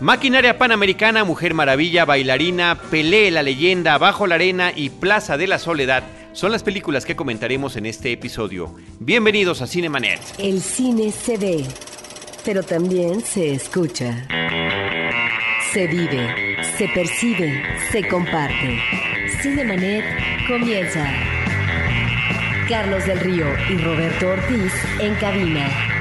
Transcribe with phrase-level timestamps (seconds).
[0.00, 5.58] Maquinaria Panamericana, Mujer Maravilla, Bailarina, Pelé, La Leyenda, Bajo la Arena y Plaza de la
[5.58, 6.02] Soledad
[6.32, 8.74] son las películas que comentaremos en este episodio.
[8.98, 10.20] Bienvenidos a Cinemanet.
[10.38, 11.64] El cine se ve,
[12.44, 14.26] pero también se escucha.
[15.72, 18.80] Se vive, se percibe, se comparte.
[19.40, 20.04] Cinemanet
[20.48, 21.08] comienza.
[22.68, 25.93] Carlos del Río y Roberto Ortiz en cabina.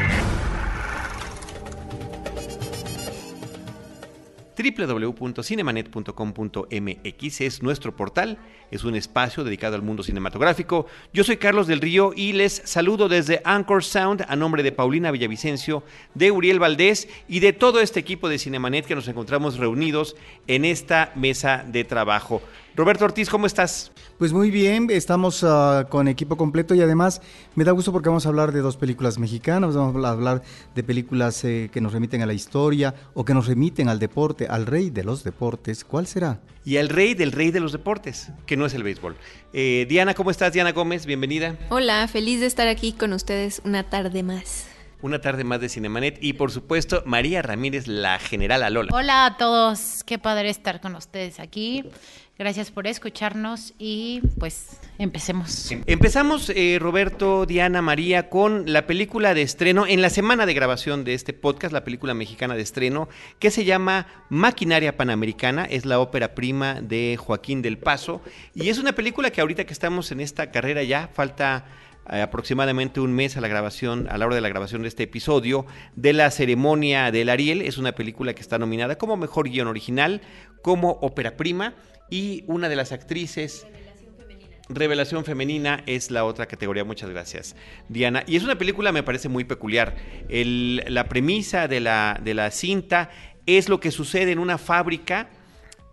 [4.64, 8.38] www.cinemanet.com.mx es nuestro portal,
[8.72, 10.86] es un espacio dedicado al mundo cinematográfico.
[11.14, 15.12] Yo soy Carlos del Río y les saludo desde Anchor Sound a nombre de Paulina
[15.12, 20.16] Villavicencio, de Uriel Valdés y de todo este equipo de Cinemanet que nos encontramos reunidos
[20.48, 22.42] en esta mesa de trabajo.
[22.76, 23.92] Roberto Ortiz, ¿cómo estás?
[24.18, 27.22] Pues muy bien, estamos uh, con equipo completo y además
[27.54, 30.42] me da gusto porque vamos a hablar de dos películas mexicanas, vamos a hablar
[30.74, 34.48] de películas eh, que nos remiten a la historia o que nos remiten al deporte,
[34.48, 35.86] al rey de los deportes.
[35.86, 36.40] ¿Cuál será?
[36.66, 39.18] Y al rey del rey de los deportes, que no es el béisbol.
[39.54, 40.52] Eh, Diana, ¿cómo estás?
[40.52, 41.56] Diana Gómez, bienvenida.
[41.70, 44.66] Hola, feliz de estar aquí con ustedes una tarde más
[45.04, 48.90] una tarde más de Cinemanet y por supuesto María Ramírez, la general Alola.
[48.94, 51.84] Hola a todos, qué padre estar con ustedes aquí.
[52.38, 55.72] Gracias por escucharnos y pues empecemos.
[55.86, 61.04] Empezamos, eh, Roberto, Diana, María, con la película de estreno, en la semana de grabación
[61.04, 66.00] de este podcast, la película mexicana de estreno, que se llama Maquinaria Panamericana, es la
[66.00, 68.22] ópera prima de Joaquín del Paso,
[68.56, 71.66] y es una película que ahorita que estamos en esta carrera ya, falta
[72.12, 75.04] eh, aproximadamente un mes a la grabación, a la hora de la grabación de este
[75.04, 75.66] episodio,
[75.96, 77.62] de la ceremonia del Ariel.
[77.62, 80.22] Es una película que está nominada como mejor guion original,
[80.62, 81.76] como ópera prima,
[82.14, 83.66] y una de las actrices.
[84.70, 87.56] Revelación femenina es la otra categoría, muchas gracias,
[87.90, 88.24] Diana.
[88.28, 89.96] Y es una película, me parece muy peculiar.
[90.30, 93.10] la premisa de la, de la cinta
[93.48, 95.28] es lo que sucede en una fábrica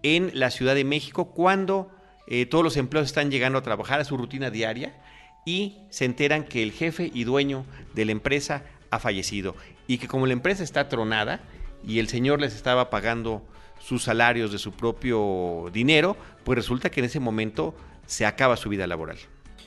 [0.03, 1.91] en la Ciudad de México cuando
[2.27, 5.03] eh, todos los empleados están llegando a trabajar a su rutina diaria
[5.47, 7.65] y se enteran que el jefe y dueño
[7.95, 11.41] de la empresa ha fallecido y que como la empresa está tronada
[11.83, 13.43] y el señor les estaba pagando
[13.81, 17.75] sus salarios de su propio dinero, pues resulta que en ese momento
[18.07, 19.19] se acaba su vida laboral.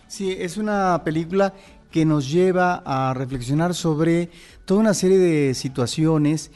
[0.07, 1.53] Sí, es una película
[1.91, 4.29] que nos lleva a reflexionar sobre
[4.65, 6.51] toda una serie de situaciones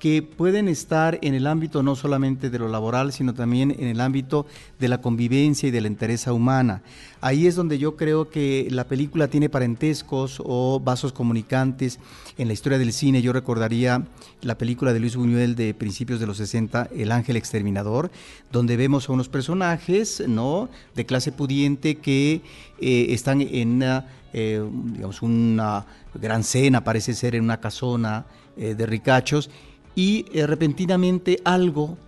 [0.00, 4.00] que pueden estar en el ámbito no solamente de lo laboral, sino también en el
[4.00, 4.46] ámbito
[4.78, 6.82] de la convivencia y de la interés humana.
[7.20, 11.98] Ahí es donde yo creo que la película tiene parentescos o vasos comunicantes
[12.38, 13.20] en la historia del cine.
[13.20, 14.06] Yo recordaría
[14.40, 18.10] la película de Luis Buñuel de principios de los 60, El Ángel Exterminador,
[18.50, 20.70] donde vemos a unos personajes ¿no?
[20.94, 22.40] de clase pudiente que
[22.80, 25.84] eh, están en una, eh, digamos, una
[26.14, 28.24] gran cena, parece ser en una casona
[28.56, 29.50] eh, de ricachos,
[29.94, 31.98] y repentinamente algo,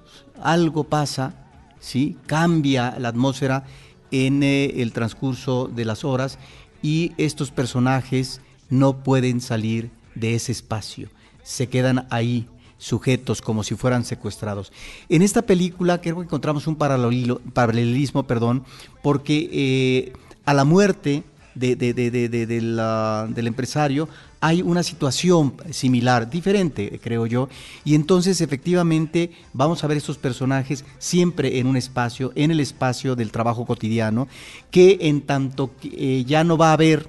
[0.42, 1.34] algo pasa,
[1.80, 2.16] ¿sí?
[2.26, 3.64] cambia la atmósfera
[4.10, 6.38] en eh, el transcurso de las horas
[6.82, 11.08] y estos personajes no pueden salir de ese espacio,
[11.42, 12.46] se quedan ahí
[12.78, 14.72] sujetos como si fueran secuestrados.
[15.08, 18.64] En esta película creo que encontramos un paralelismo, perdón,
[19.02, 20.12] porque eh,
[20.44, 21.22] a la muerte
[21.54, 24.08] de, del empresario
[24.42, 27.48] hay una situación similar, diferente, creo yo,
[27.84, 33.14] y entonces efectivamente vamos a ver estos personajes siempre en un espacio, en el espacio
[33.14, 34.26] del trabajo cotidiano,
[34.72, 37.08] que en tanto eh, ya no va a haber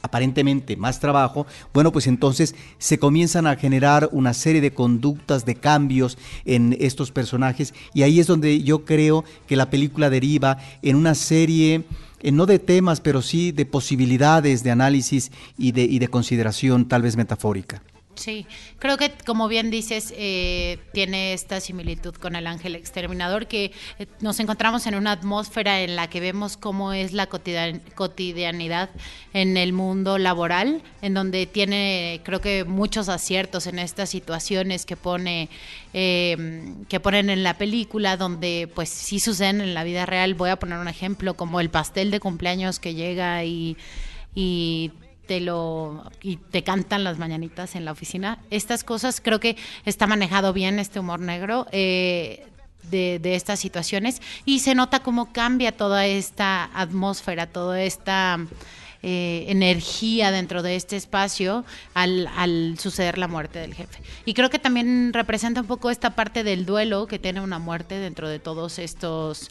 [0.00, 5.56] aparentemente más trabajo, bueno, pues entonces se comienzan a generar una serie de conductas, de
[5.56, 10.96] cambios en estos personajes, y ahí es donde yo creo que la película deriva en
[10.96, 11.84] una serie
[12.24, 16.88] eh, no de temas, pero sí de posibilidades de análisis y de, y de consideración
[16.88, 17.82] tal vez metafórica.
[18.16, 18.46] Sí,
[18.78, 24.06] creo que como bien dices, eh, tiene esta similitud con el ángel exterminador, que eh,
[24.20, 28.90] nos encontramos en una atmósfera en la que vemos cómo es la cotidianidad
[29.32, 34.96] en el mundo laboral, en donde tiene, creo que muchos aciertos en estas situaciones que
[34.96, 35.48] pone,
[35.92, 40.34] eh, que ponen en la película, donde pues sí suceden en la vida real.
[40.34, 43.76] Voy a poner un ejemplo como el pastel de cumpleaños que llega y
[44.34, 44.90] y
[45.26, 48.38] te lo y te cantan las mañanitas en la oficina.
[48.50, 52.46] Estas cosas creo que está manejado bien este humor negro eh,
[52.90, 58.38] de, estas situaciones y se nota cómo cambia toda esta atmósfera, toda esta
[59.02, 64.02] eh, energía dentro de este espacio al, al, suceder la muerte del jefe.
[64.24, 67.98] Y creo que también representa un poco esta parte del duelo que tiene una muerte
[67.98, 69.50] dentro de todos estos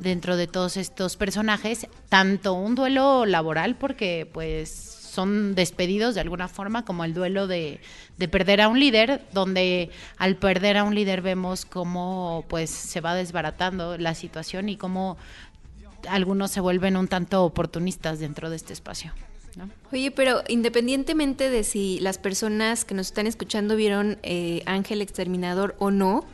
[0.00, 6.46] dentro de todos estos personajes, tanto un duelo laboral porque pues son despedidos de alguna
[6.46, 7.80] forma, como el duelo de,
[8.18, 13.00] de perder a un líder, donde al perder a un líder vemos cómo pues se
[13.00, 15.16] va desbaratando la situación y cómo
[16.08, 19.12] algunos se vuelven un tanto oportunistas dentro de este espacio.
[19.90, 25.74] Oye, pero independientemente de si las personas que nos están escuchando vieron eh, Ángel Exterminador
[25.80, 26.24] o no,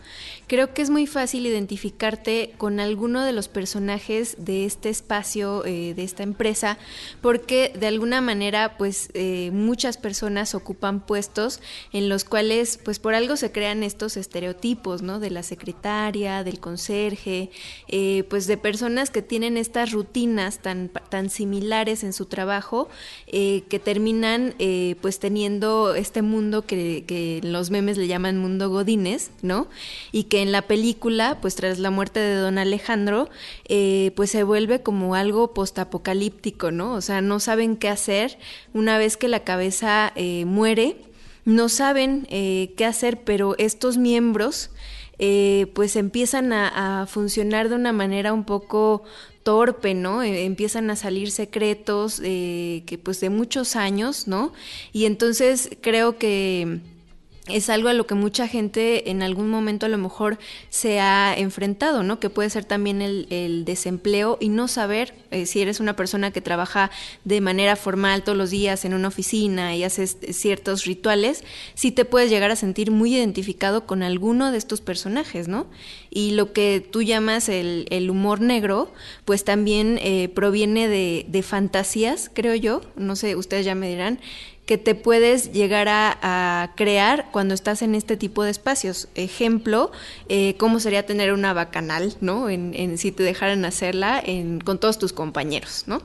[0.46, 5.94] creo que es muy fácil identificarte con alguno de los personajes de este espacio, eh,
[5.94, 6.79] de esta empresa,
[7.20, 11.61] porque de alguna manera, pues eh, muchas personas ocupan puestos
[11.93, 15.20] en los cuales, pues por algo se crean estos estereotipos, ¿no?
[15.20, 17.50] De la secretaria, del conserje,
[17.88, 22.88] eh, pues de personas que tienen estas rutinas tan, tan similares en su trabajo,
[23.26, 24.55] que terminan
[25.00, 29.69] pues teniendo este mundo que, que los memes le llaman mundo godines, ¿no?
[30.12, 33.31] Y que que en la película, pues tras la muerte de don Alejandro,
[33.69, 36.94] eh, pues se vuelve como algo postapocalíptico, ¿no?
[36.94, 38.36] O sea, no saben qué hacer
[38.72, 40.96] una vez que la cabeza eh, muere,
[41.44, 44.70] no saben eh, qué hacer, pero estos miembros
[45.75, 49.04] pues empiezan a, funcionar de una manera un poco
[49.44, 50.25] torpe, ¿no?
[50.25, 54.52] empiezan a salir secretos que pues de muchos años, ¿no?
[54.92, 56.81] Y entonces creo que
[57.46, 60.38] es algo a lo que mucha gente en algún momento a lo mejor
[60.70, 62.19] se ha enfrentado, ¿no?
[62.19, 66.41] Que puede ser también el, desempleo y no saber eh, si eres una persona que
[66.41, 66.91] trabaja
[67.25, 71.44] de manera formal todos los días en una oficina y haces ciertos rituales,
[71.75, 75.67] si te puedes llegar a sentir muy identificado con alguno de estos personajes, ¿no?
[76.11, 78.93] Y lo que tú llamas el, humor negro,
[79.25, 84.20] pues también eh, proviene de, de fantasías, creo yo, no sé, ustedes ya me dirán,
[84.66, 89.08] que te puedes llegar a, crear cuando estás en este tipo de espacios.
[89.14, 89.93] Ejemplo,
[90.28, 92.49] eh, cómo sería tener una bacanal, ¿no?
[92.49, 94.22] En, si te dejaran hacerla
[94.64, 96.02] con todos tus compañeros, ¿no?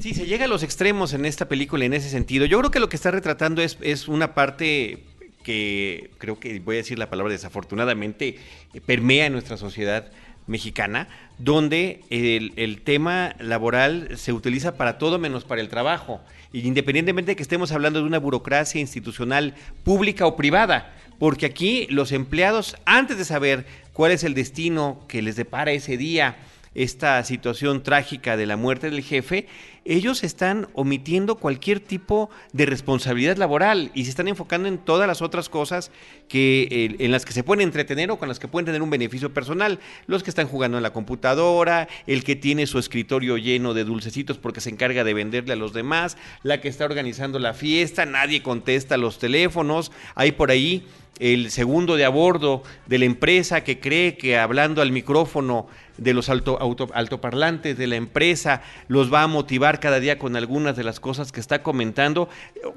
[0.00, 2.46] Sí, se llega a los extremos en esta película en ese sentido.
[2.46, 5.04] Yo creo que lo que está retratando es, es una parte
[5.42, 8.36] que creo que voy a decir la palabra desafortunadamente
[8.84, 10.10] permea en nuestra sociedad
[10.48, 11.06] mexicana,
[11.38, 16.20] donde el, tema laboral se utiliza para todo menos para el trabajo,
[16.52, 19.54] independientemente de que estemos hablando de una burocracia institucional
[19.84, 25.22] pública o privada, porque aquí los empleados, antes de saber cuál es el destino que
[25.22, 26.36] les depara ese día,
[26.78, 29.46] esta situación trágica de la muerte del jefe,
[29.84, 35.22] ellos están omitiendo cualquier tipo de responsabilidad laboral y se están enfocando en todas las
[35.22, 35.90] otras cosas
[36.28, 39.32] que en las que se pueden entretener o con las que pueden tener un beneficio
[39.32, 39.80] personal.
[40.06, 44.38] Los que están jugando en la computadora, el que tiene su escritorio lleno de dulcecitos
[44.38, 48.42] porque se encarga de venderle a los demás, la que está organizando la fiesta, nadie
[48.42, 50.86] contesta los teléfonos, hay por ahí
[51.18, 55.66] el segundo de a bordo de la empresa que cree que hablando al micrófono
[55.96, 56.58] de los alto,
[56.94, 61.32] altoparlantes de la empresa los va a motivar cada día con algunas de las cosas
[61.32, 62.28] que está comentando.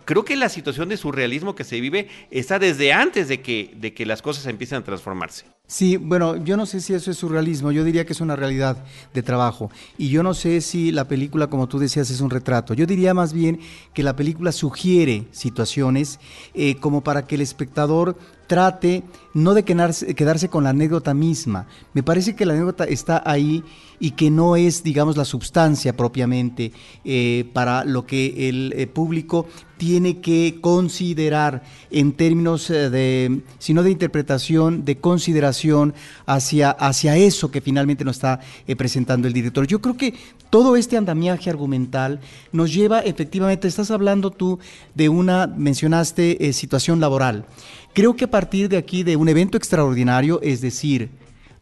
[0.06, 3.94] Creo que la situación de surrealismo que se vive está desde antes de que, de
[3.94, 5.45] que las cosas empiecen a transformarse.
[5.72, 8.84] Sí, bueno, yo no sé si eso es surrealismo, yo diría que es una realidad
[9.14, 9.72] de trabajo.
[9.98, 12.74] Y yo no sé si la película, como tú decías, es un retrato.
[12.74, 13.62] Yo diría más bien
[13.94, 16.20] que la película sugiere situaciones
[16.54, 18.18] eh, como para que el espectador
[18.51, 19.03] trate
[19.33, 21.65] no de quedarse, quedarse, con la anécdota misma.
[21.94, 23.63] Me parece que la anécdota está ahí
[23.98, 26.74] y que no es, digamos, la sustancia propiamente
[27.06, 29.45] eh, para lo que el eh, público
[29.77, 35.94] tiene que considerar en términos eh, de, sino de interpretación, de consideración
[36.25, 38.41] hacia, hacia eso que finalmente nos está
[38.77, 39.65] presentando el director.
[39.65, 40.13] Yo creo que
[40.50, 42.20] todo este andamiaje argumental
[42.51, 44.60] nos lleva efectivamente, estás hablando tú
[44.93, 47.46] de una, mencionaste situación laboral.
[47.93, 51.10] Creo que a partir de aquí, de un evento extraordinario, es decir,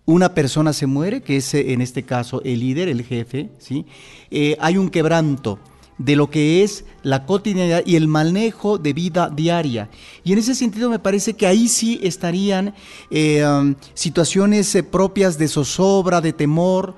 [0.06, 3.86] una persona se muere, que es en este caso el líder, el jefe, ¿sí?
[4.30, 5.60] Eh, hay un quebranto
[5.98, 9.90] de lo que es la cotidianidad y el manejo de vida diaria.
[10.24, 12.76] Y en ese sentido me parece que ahí sí estarían
[13.10, 16.96] eh, um, situaciones eh, propias de zozobra, de temor,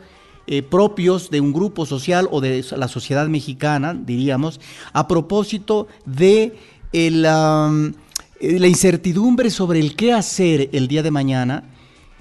[0.70, 4.60] propios de un grupo social o de la sociedad mexicana, diríamos,
[4.92, 6.58] a propósito de
[6.92, 7.26] el...
[7.26, 7.94] Um, eh,
[8.42, 11.64] la incertidumbre sobre el qué hacer el día de mañana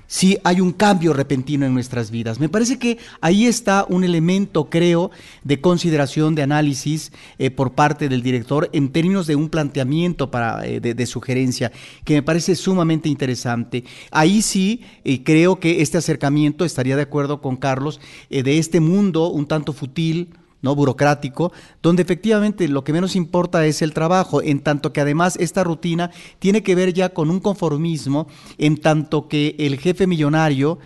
[0.07, 2.41] si hay un cambio repentino en nuestras vidas.
[2.41, 5.13] Me parece que ahí está un elemento, creo,
[5.45, 10.67] de consideración, de análisis eh, por parte del director en términos de un planteamiento para,
[10.67, 11.71] eh, de, sugerencia
[12.05, 13.85] que me parece sumamente interesante.
[14.11, 14.83] Ahí sí
[15.25, 18.01] creo que este acercamiento, estaría de acuerdo con Carlos,
[18.31, 20.31] de este mundo un tanto futil,
[20.63, 20.75] ¿no?
[20.75, 21.53] burocrático,
[21.83, 26.11] donde efectivamente lo que menos importa es el trabajo, en tanto que además esta rutina
[26.39, 30.79] tiene que ver ya con un conformismo, en tanto que el jefe millonario,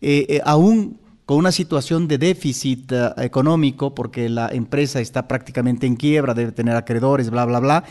[0.00, 5.86] eh, eh, aún con una situación de déficit eh, económico, porque la empresa está prácticamente
[5.86, 7.84] en quiebra, debe tener acreedores, bla, bla, bla,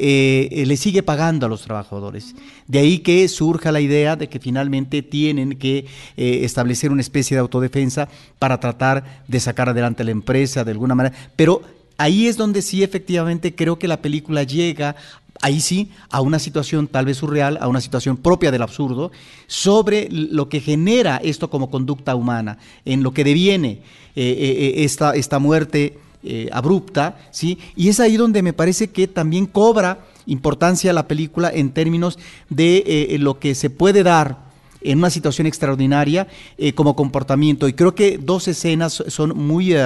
[0.00, 2.34] eh, le sigue pagando a los trabajadores.
[2.68, 5.86] De ahí que surja la idea de que finalmente tienen que
[6.16, 10.94] eh, establecer una especie de autodefensa para tratar de sacar adelante la empresa de alguna
[10.94, 11.16] manera.
[11.34, 11.62] Pero
[11.96, 14.94] ahí es donde sí efectivamente creo que la película llega
[15.40, 19.10] ahí sí, a una situación tal vez surreal, a una situación propia del absurdo,
[19.46, 23.82] sobre lo que genera esto como conducta humana, en lo que deviene
[24.16, 27.58] eh, esta, esta muerte eh, abrupta, ¿sí?
[27.76, 32.18] Y es ahí donde me parece que también cobra importancia la película en términos
[32.50, 34.36] de eh, lo que se puede dar
[34.80, 36.26] en una situación extraordinaria
[36.58, 37.68] eh, como comportamiento.
[37.68, 39.76] Y creo que dos escenas son muy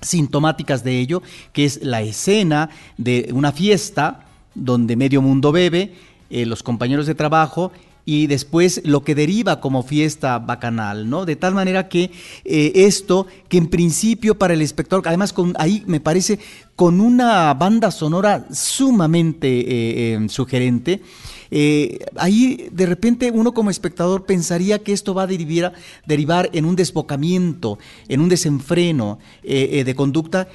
[0.00, 1.22] sintomáticas de ello,
[1.52, 5.94] que es la escena de una fiesta donde medio mundo bebe,
[6.30, 7.70] los compañeros de trabajo
[8.08, 11.26] y después lo que deriva como fiesta bacanal, ¿no?
[11.26, 12.12] De tal manera que
[12.44, 16.38] eh, esto, que en principio para el espectador, además con, ahí me parece
[16.76, 21.02] con una banda sonora sumamente eh, em, sugerente,
[21.50, 25.72] eh, ahí de repente uno como espectador pensaría que esto va a derivar,
[26.06, 30.48] derivar en un desbocamiento, en un desenfreno de conducta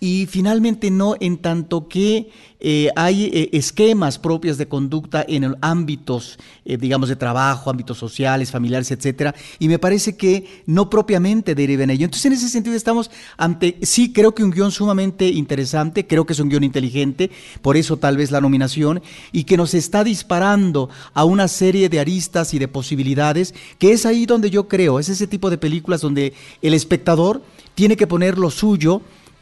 [0.00, 6.38] y finalmente no en tanto que eh, hay eh, esquemas propios de conducta en ámbitos,
[6.64, 11.90] eh, digamos, de trabajo, ámbitos sociales, familiares, etcétera, y me parece que no propiamente deriven
[11.90, 12.06] ello.
[12.06, 16.32] Entonces, en ese sentido estamos ante, sí, creo que un guion sumamente interesante, creo que
[16.32, 17.30] es un guion inteligente,
[17.60, 19.02] por eso tal vez la nominación,
[19.32, 24.06] y que nos está disparando a una serie de aristas y de posibilidades, que es
[24.06, 27.42] ahí donde yo creo, es ese tipo de películas donde el espectador
[27.74, 29.00] tiene que poner lo suyo,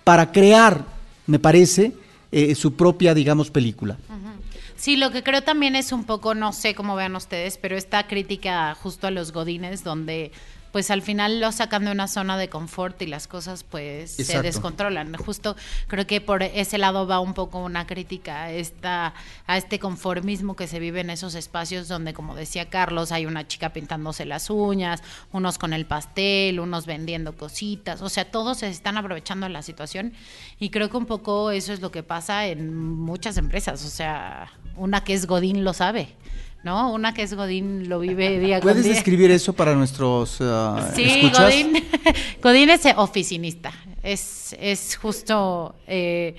[0.09, 0.87] para crear,
[1.27, 1.93] me parece,
[2.33, 3.99] eh, su propia, digamos, película.
[4.75, 8.07] Sí, lo que creo también es un poco, no sé cómo vean ustedes, pero esta
[8.07, 10.33] crítica justo a los godines, donde
[10.73, 14.43] pues al final lo sacan de una zona de confort y las cosas pues se
[14.43, 15.15] descontrolan.
[15.15, 15.57] Justo
[15.87, 19.15] creo que por ese lado va un poco una crítica a, esta,
[19.47, 23.47] a este conformismo que se vive en esos espacios donde, como decía Carlos, hay una
[23.47, 28.69] chica pintándose las uñas, unos con el pastel, unos vendiendo cositas, o sea, todos se
[28.69, 30.13] están aprovechando de la situación
[30.59, 34.53] y creo que un poco eso es lo que pasa en muchas empresas, o sea,
[34.77, 36.15] una que es Godín lo sabe.
[36.63, 36.93] ¿No?
[36.93, 41.85] Una que es Godín lo vive día ¿Puedes describir eso para nuestros uh, sí, Godín,
[42.43, 43.73] Godín es oficinista.
[44.03, 46.35] Es, es justo eh,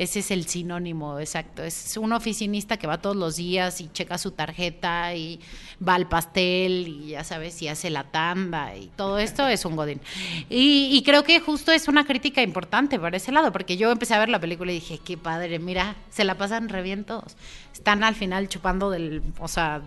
[0.00, 1.62] ese es el sinónimo exacto.
[1.62, 5.40] Es un oficinista que va todos los días y checa su tarjeta y
[5.86, 9.76] va al pastel y ya sabes, y hace la tanda y todo esto es un
[9.76, 10.00] godín.
[10.48, 14.18] Y, creo que justo es una crítica importante para ese lado, porque yo empecé a
[14.20, 17.36] ver la película y dije, qué padre, mira, se la pasan re bien todos.
[17.74, 19.82] Están al final chupando del, o sea,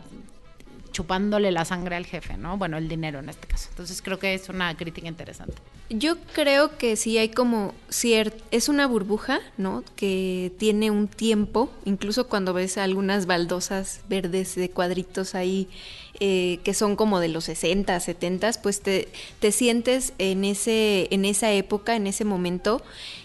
[0.94, 2.58] chupándole la sangre al jefe, ¿no?
[2.58, 3.68] Bueno, el dinero en este caso.
[3.72, 5.56] Entonces creo que es una crítica interesante.
[5.90, 9.84] Yo creo que sí hay como cierto, es una burbuja, ¿no?
[9.98, 15.68] Que tiene un tiempo, incluso cuando ves algunas baldosas verdes de cuadritos ahí
[16.20, 19.10] eh, que son como de los 60, 70, pues te,
[19.40, 22.82] te sientes en, ese, en esa época, en ese momento,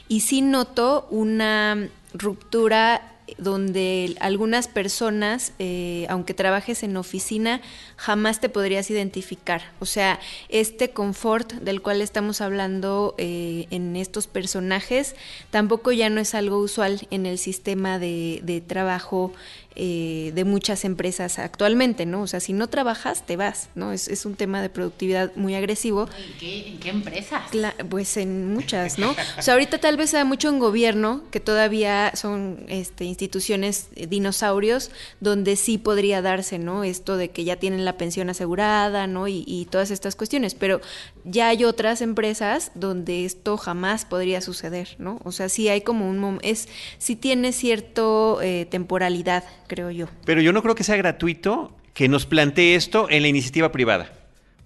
[0.08, 7.60] y sí noto una ruptura donde algunas personas, eh, aunque trabajes en oficina,
[7.96, 9.62] jamás te podrías identificar.
[9.80, 10.18] O sea,
[10.48, 15.16] este confort del cual estamos hablando eh, en estos personajes
[15.50, 19.32] tampoco ya no es algo usual en el sistema de, de trabajo
[19.80, 22.22] eh, de muchas empresas actualmente, ¿no?
[22.22, 23.92] O sea, si no trabajas, te vas, ¿no?
[23.92, 26.08] Es, es un tema de productividad muy agresivo.
[26.40, 27.42] ¿En qué, empresas?
[27.88, 29.14] pues en muchas, ¿no?
[29.38, 34.90] O sea, ahorita tal vez sea mucho en gobierno, que todavía son este, instituciones dinosaurios,
[35.20, 36.82] donde sí podría darse, ¿no?
[36.82, 39.28] Esto de que ya tienen la pensión asegurada, ¿no?
[39.28, 40.80] Y, y todas estas cuestiones, pero
[41.24, 45.20] ya hay otras empresas donde esto jamás podría suceder, ¿no?
[45.24, 46.40] O sea, sí hay como un...
[46.42, 46.68] es
[46.98, 50.08] sí tiene cierto eh, temporalidad creo yo.
[50.24, 54.17] Pero yo no creo que sea gratuito que nos plantee esto en la iniciativa privada.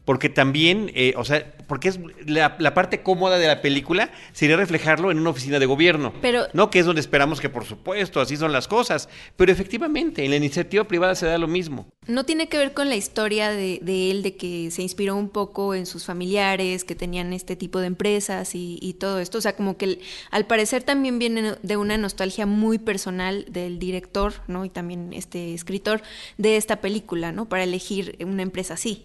[0.04, 5.10] Porque también, eh, o sea, porque es la, parte cómoda de la película sería reflejarlo
[5.10, 6.12] en una oficina de gobierno.
[6.20, 9.08] Pero, no que es donde esperamos que, por supuesto, así son las cosas.
[9.36, 11.86] Pero efectivamente, en la iniciativa privada se da lo mismo.
[12.06, 13.80] No tiene que ver con la historia de,
[14.10, 17.86] él, de que se inspiró un poco en sus familiares, que tenían este tipo de
[17.86, 19.38] empresas y, y todo esto.
[19.38, 24.34] O sea, como que al parecer también viene de una nostalgia muy personal del director,
[24.48, 24.64] ¿no?
[24.64, 26.02] Y también este escritor
[26.38, 27.48] de esta película, ¿no?
[27.48, 29.04] Para elegir una empresa así.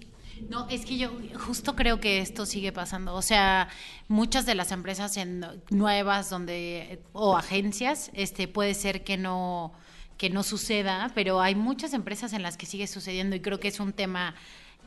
[0.50, 3.13] No, es que yo justo creo que esto sigue pasando.
[3.15, 3.70] O sea,
[4.08, 9.74] muchas de las empresas en, nuevas donde o agencias, este puede ser que no
[10.17, 13.67] que no suceda, pero hay muchas empresas en las que sigue sucediendo y creo que
[13.67, 14.34] es un tema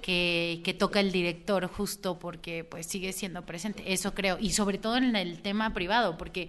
[0.02, 4.78] que, que, toca el director justo porque pues sigue siendo presente, eso creo, y sobre
[4.78, 6.49] todo en el tema privado, porque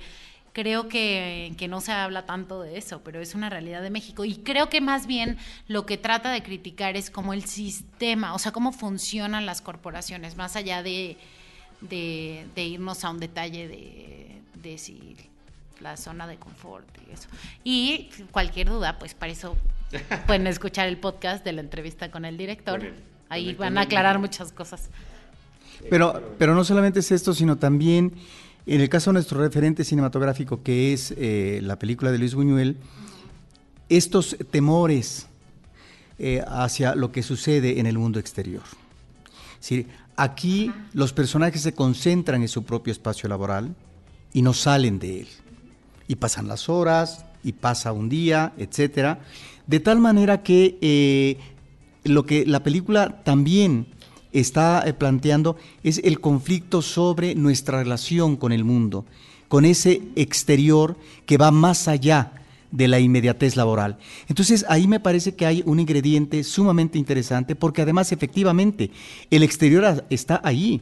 [0.53, 4.25] creo que, que, no se habla tanto de eso, pero es una realidad de México.
[4.25, 8.39] Y creo que más bien lo que trata de criticar es como el sistema, o
[8.39, 11.17] sea, cómo funcionan las corporaciones, más allá de,
[11.81, 15.15] de, de irnos a un detalle de, de si
[15.81, 17.27] la zona de confort y eso.
[17.63, 19.57] Y cualquier duda, pues para eso
[20.27, 22.93] pueden escuchar el podcast de la entrevista con el director.
[23.29, 24.89] Ahí van a aclarar muchas cosas.
[25.89, 28.13] Pero, pero no solamente es esto, sino también
[28.65, 32.77] en el caso de nuestro referente cinematográfico, que es eh, la película de Luis Buñuel,
[33.89, 35.27] estos temores
[36.19, 38.63] eh, hacia lo que sucede en el mundo exterior.
[40.15, 43.75] aquí los personajes se concentran en su propio espacio laboral
[44.33, 45.27] y no salen de él.
[46.07, 49.19] Y pasan las horas, y pasa un día, etcétera.
[49.67, 51.37] De tal manera que eh,
[52.03, 53.87] lo que la película también
[54.33, 59.05] está eh, planteando es el conflicto sobre nuestra relación con el mundo,
[59.47, 62.33] con ese exterior que va más allá
[62.71, 63.97] de la inmediatez laboral.
[64.27, 68.91] Entonces ahí me parece que hay un ingrediente sumamente interesante porque además efectivamente
[69.29, 70.81] el exterior está ahí.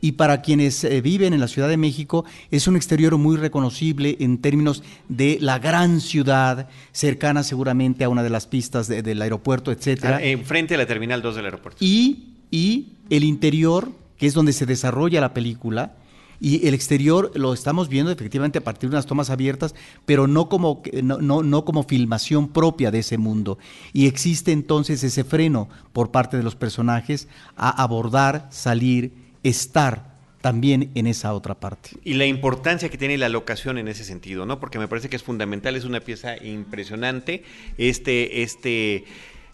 [0.00, 4.16] Y para quienes eh, viven en la Ciudad de México es un exterior muy reconocible
[4.20, 9.72] en términos de la gran ciudad, cercana seguramente a una de las pistas del aeropuerto,
[9.72, 10.22] etcétera.
[10.22, 11.84] Enfrente a la Terminal 2 del aeropuerto.
[11.84, 15.94] Y y el interior, que es donde se desarrolla la película,
[16.40, 19.74] y el exterior lo estamos viendo efectivamente a partir de unas tomas abiertas,
[20.06, 23.58] pero no como, no, no, como filmación propia de ese mundo.
[23.92, 29.12] Y existe entonces ese freno por parte de los personajes a abordar, salir,
[29.42, 31.90] estar también en esa otra parte.
[32.04, 34.60] Y la importancia que tiene la locación en ese sentido, ¿no?
[34.60, 37.42] Porque me parece que es fundamental, es una pieza impresionante,
[37.76, 39.04] este, este,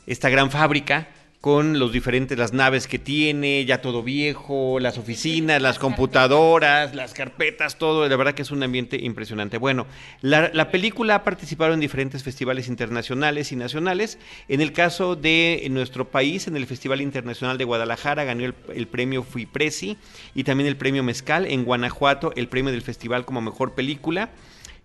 [0.06, 1.08] esta gran fábrica
[1.44, 7.12] con los diferentes, las naves que tiene, ya todo viejo, las oficinas, las computadoras, las
[7.12, 9.58] carpetas, todo, la verdad que es un ambiente impresionante.
[9.58, 9.86] Bueno,
[10.22, 14.18] la, película ha participado en diferentes festivales internacionales y nacionales.
[14.48, 19.22] En el caso de nuestro país, en el Festival Internacional de Guadalajara, ganó el, premio
[19.22, 19.98] Fui Presi
[20.34, 21.45] y también el premio Mezcal.
[21.45, 24.30] En Guanajuato, el premio del festival como mejor película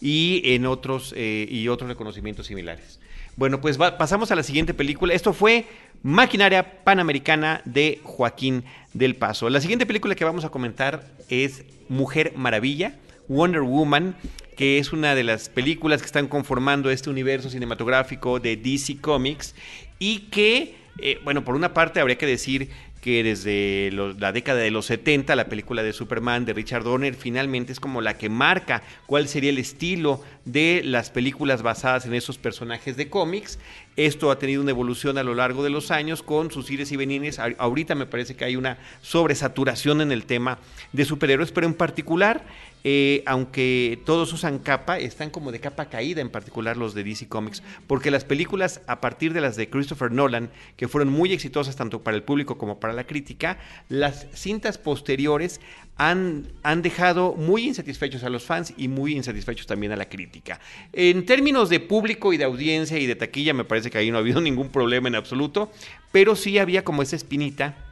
[0.02, 3.00] y en otros, eh, y otros reconocimientos similares.
[3.40, 5.14] Bueno, pues pasamos a la siguiente película.
[5.14, 5.66] Esto fue
[6.02, 9.50] Maquinaria Panamericana de Joaquín del Paso.
[9.50, 12.96] La siguiente película que vamos a comentar es Mujer Maravilla,
[13.28, 14.16] Wonder Woman,
[14.56, 19.56] que es una de las películas que están conformando este universo cinematográfico de DC Comics
[20.00, 22.70] y que, eh, bueno, por una parte habría que decir
[23.02, 27.72] que desde la década de los 70, la película de Superman de Richard Donner finalmente
[27.72, 32.38] es como la que marca cuál sería el estilo de las películas basadas en esos
[32.38, 33.60] personajes de cómics.
[33.96, 36.98] Esto ha tenido una evolución a lo largo de los años con sus ires y
[36.98, 37.40] venines.
[37.40, 40.60] Ahorita me parece que hay una sobresaturación en el tema
[40.94, 42.46] de superhéroes, pero en particular
[42.84, 47.28] eh, aunque todos usan capa, están como de capa caída, en particular los de DC
[47.28, 51.76] Comics, porque las películas a partir de las de Christopher Nolan, que fueron muy exitosas
[51.76, 53.58] tanto para el público como para la crítica,
[53.90, 55.60] las cintas posteriores
[55.98, 60.62] han, han dejado muy insatisfechos a los fans y muy insatisfechos también a la crítica.
[60.94, 64.18] En términos de público y de audiencia y de taquilla, me parece que ahí no
[64.18, 65.70] ha habido ningún problema en absoluto,
[66.14, 67.89] pero sí había como esa espinita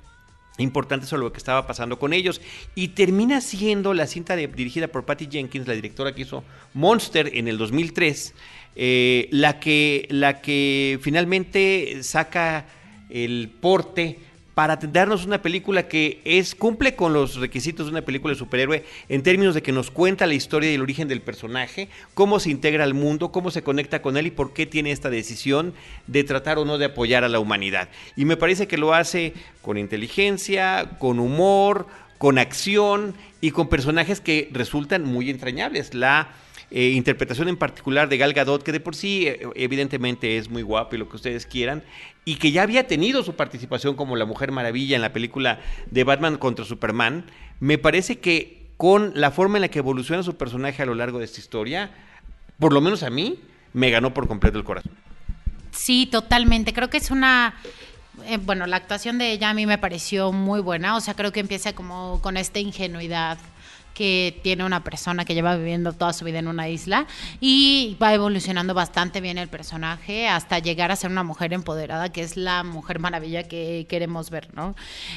[0.63, 2.41] importante sobre lo que estaba pasando con ellos.
[2.75, 6.43] Y termina siendo la cinta dirigida por Patty Jenkins, la directora que hizo
[6.73, 8.33] Monster en el 2003,
[8.75, 12.65] eh, la, que, la que finalmente saca
[13.09, 14.19] el porte
[14.57, 18.83] para darnos una película que es cumple con los requisitos de una película de superhéroe
[19.07, 22.49] en términos de que nos cuenta la historia y el origen del personaje, cómo se
[22.49, 25.75] integra al mundo, cómo se conecta con él y por qué tiene esta decisión
[26.07, 27.89] de tratar o no de apoyar a la humanidad.
[28.15, 31.85] Y me parece que lo hace con inteligencia, con humor,
[32.17, 35.93] con acción y con personajes que resultan muy entrañables.
[35.93, 36.29] La
[36.69, 40.63] eh, interpretación en particular de Gal Gadot, que de por sí eh, evidentemente es muy
[40.63, 41.83] guapo y lo que ustedes quieran,
[42.25, 46.03] y que ya había tenido su participación como la Mujer Maravilla en la película de
[46.03, 47.25] Batman contra Superman,
[47.59, 51.19] me parece que con la forma en la que evoluciona su personaje a lo largo
[51.19, 51.91] de esta historia,
[52.59, 53.39] por lo menos a mí,
[53.73, 54.91] me ganó por completo el corazón.
[55.71, 56.73] Sí, totalmente.
[56.73, 57.55] Creo que es una...
[58.25, 61.31] Eh, bueno, la actuación de ella a mí me pareció muy buena, o sea, creo
[61.31, 63.37] que empieza como con esta ingenuidad
[63.97, 67.07] que tiene una persona que lleva viviendo toda su vida en una isla
[67.41, 72.21] y va evolucionando bastante bien el personaje hasta llegar a ser una mujer empoderada, que
[72.21, 74.75] es la mujer maravilla que queremos ver, ¿no?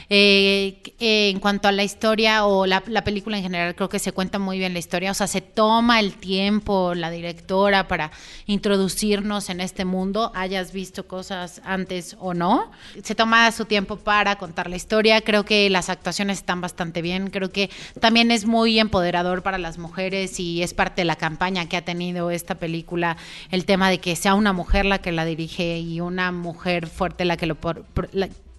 [0.08, 4.12] Eh, en cuanto a la historia o la, la película en general, creo que se
[4.12, 8.10] cuenta muy bien la historia, o sea, se toma el tiempo la directora para
[8.46, 12.70] introducirnos en este mundo, hayas visto cosas antes o no,
[13.04, 17.28] se toma su tiempo para contar la historia, creo que las actuaciones están bastante bien,
[17.28, 17.68] creo que
[18.00, 21.84] también es muy empoderador para las mujeres y es parte de la campaña que ha
[21.84, 23.16] tenido esta película,
[23.50, 27.24] el tema de que sea una mujer la que la dirige y una mujer fuerte
[27.24, 27.56] la que lo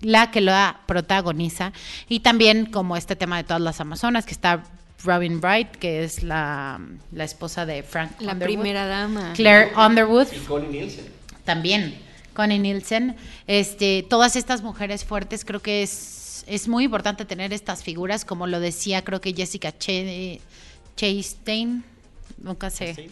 [0.01, 0.53] la, que lo
[0.85, 1.73] protagoniza
[2.09, 4.63] y también como este tema de todas las amazonas que está
[5.03, 6.79] Robin Bright, que es la,
[7.17, 9.33] esposa de Frank La primera dama.
[9.33, 10.27] Claire Underwood.
[10.31, 11.05] Y Connie Nielsen.
[11.43, 11.95] También,
[12.33, 13.15] Connie Nielsen.
[13.47, 16.20] Este, todas estas mujeres fuertes creo que es
[16.55, 19.73] es, muy importante tener estas figuras, como lo decía creo que Jessica
[20.95, 21.83] Chastain,
[22.37, 23.09] nunca sé.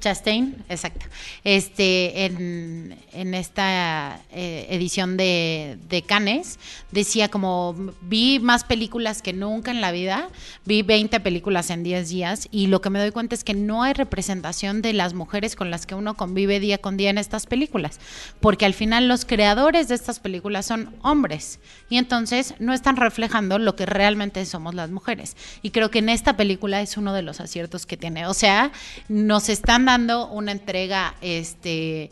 [0.00, 1.06] Chastain, exacto.
[1.44, 6.58] Este, en, en esta eh, edición de, de Cannes,
[6.90, 10.28] decía como, vi más películas que nunca en la vida,
[10.64, 13.82] vi 20 películas en 10 días, y lo que me doy cuenta es que no
[13.82, 17.46] hay representación de las mujeres con las que uno convive día con día en estas
[17.46, 17.98] películas,
[18.40, 21.58] porque al final los creadores de estas películas son hombres,
[21.90, 25.36] y entonces no están reflejando lo que realmente somos las mujeres.
[25.62, 28.26] Y creo que en esta película es uno de los aciertos que tiene.
[28.26, 28.72] O sea,
[29.08, 32.10] nos están dando una entrega este,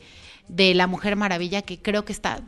[0.49, 2.41] de La Mujer Maravilla que creo que está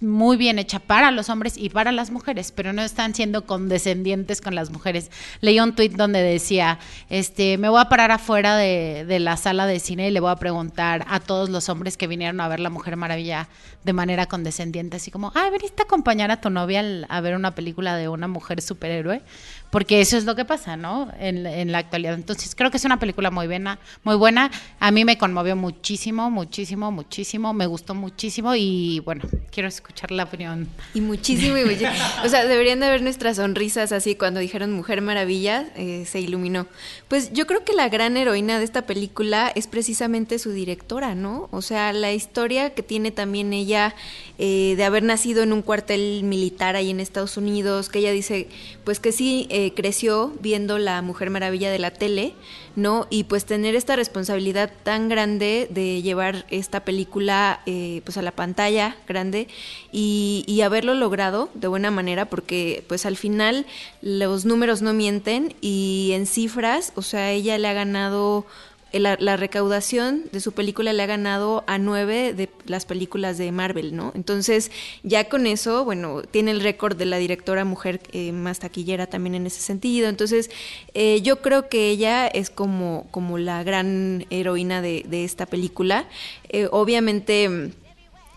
[0.00, 4.42] muy bien hecha para los hombres y para las mujeres, pero no están siendo condescendientes
[4.42, 5.10] con las mujeres.
[5.40, 9.66] Leí un tuit donde decía, este, me voy a parar afuera de, de, la sala
[9.66, 12.60] de cine y le voy a preguntar a todos los hombres que vinieron a ver
[12.60, 13.48] La Mujer Maravilla
[13.86, 17.54] de manera condescendiente, así como, ah, ¿veniste a acompañar a tu novia a ver una
[17.54, 19.22] película de una mujer superhéroe?
[19.70, 21.12] porque eso es lo que pasa, ¿no?
[21.18, 22.14] En, en, la actualidad.
[22.14, 24.50] Entonces, creo que es una película muy buena, muy buena.
[24.80, 27.52] A mí me conmovió muchísimo, muchísimo, muchísimo.
[27.52, 30.68] Me gustó muchísimo y, bueno, quiero escuchar la opinión.
[30.94, 31.90] Y muchísimo, y muchísimo.
[32.24, 36.66] O sea, deberían de ver nuestras sonrisas así cuando dijeron Mujer Maravilla, eh, se iluminó.
[37.08, 41.48] Pues yo creo que la gran heroína de esta película es precisamente su directora, ¿no?
[41.52, 43.94] O sea, la historia que tiene también ella
[44.38, 48.48] eh, de haber nacido en un cuartel militar ahí en Estados Unidos, que ella dice,
[48.82, 52.34] pues que sí, eh, creció viendo la Mujer Maravilla de la tele,
[52.76, 53.06] ¿no?
[53.10, 58.32] Y pues tener esta responsabilidad tan grande de llevar esta película eh, pues a la
[58.32, 59.48] pantalla grande
[59.90, 63.66] y, y, haberlo logrado de buena manera, porque pues al final
[64.02, 68.46] los números no mienten y en cifras, o sea, ella le ha ganado
[68.92, 73.94] la, recaudación de su película le ha ganado a nueve de las películas de Marvel,
[73.96, 74.12] ¿no?
[74.14, 74.70] Entonces,
[75.02, 79.34] ya con eso, bueno, tiene el récord de la directora mujer eh, más taquillera también
[79.34, 80.08] en ese sentido.
[80.08, 80.50] Entonces,
[80.94, 86.08] eh, yo creo que ella es como, como la gran heroína de, de esta película.
[86.48, 87.72] Eh, obviamente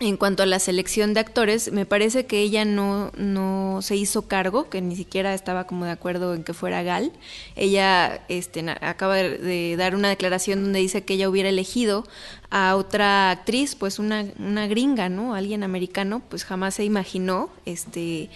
[0.00, 4.22] en cuanto a la selección de actores, me parece que ella no, no se hizo
[4.22, 7.12] cargo, que ni siquiera estaba como de acuerdo en que fuera Gal.
[7.54, 12.06] Ella este, acaba de dar una declaración donde dice que ella hubiera elegido
[12.48, 15.34] a otra actriz, pues una, una gringa, ¿no?
[15.34, 18.30] Alguien americano, pues jamás se imaginó este,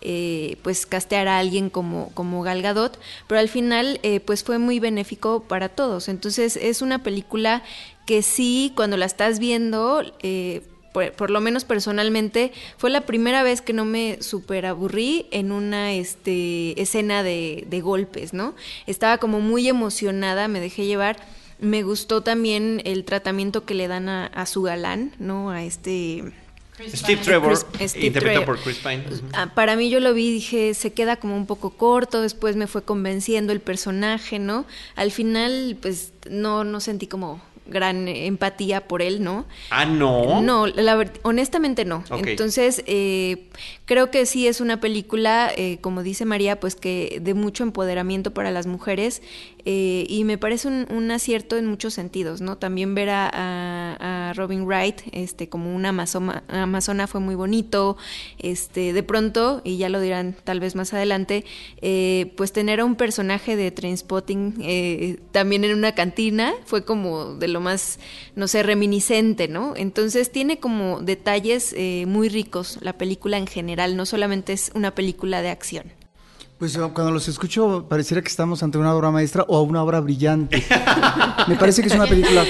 [0.00, 4.58] eh, pues castear a alguien como, como Gal Gadot, pero al final eh, pues fue
[4.58, 6.08] muy benéfico para todos.
[6.08, 7.64] Entonces es una película
[8.06, 10.62] que sí, cuando la estás viendo, eh,
[11.16, 15.92] por, lo menos personalmente, fue la primera vez que no me super aburrí en una
[15.92, 18.54] este, escena de, golpes, ¿no?
[18.86, 21.16] Estaba como muy emocionada, me dejé llevar.
[21.60, 25.50] Me gustó también el tratamiento que le dan a, su galán, ¿no?
[25.50, 26.24] A este...
[26.94, 29.04] Steve Trevor, interpretado por Chris Pine.
[29.32, 32.54] Ah, para mí yo lo vi y dije, se queda como un poco corto, después
[32.54, 34.64] me fue convenciendo el personaje, ¿no?
[34.94, 39.46] Al final, pues no, no sentí como gran empatía por él, ¿no?
[39.70, 40.42] Ah, no.
[40.42, 42.04] No, la, honestamente no.
[42.10, 43.48] Entonces, eh,
[43.84, 48.32] creo que sí es una película, eh, como dice María, pues que de mucho empoderamiento
[48.32, 49.22] para las mujeres
[49.70, 52.56] eh, y me parece un, acierto en muchos sentidos, ¿no?
[52.56, 57.98] También ver a, Robin Wright este, como una amazona, fue muy bonito,
[58.38, 61.44] este, de pronto, y ya lo dirán tal vez más adelante,
[61.82, 67.48] eh, pues tener a un personaje de Trainspotting también en una cantina fue como de
[67.48, 67.98] lo más,
[68.36, 69.74] no sé, reminiscente, ¿no?
[69.76, 71.74] Entonces tiene como detalles
[72.06, 75.97] muy ricos la película en general no solamente es una película de acción.
[76.58, 80.64] Pues cuando los escucho pareciera que estamos ante una obra maestra o una obra brillante.
[81.48, 82.44] me parece que es una película,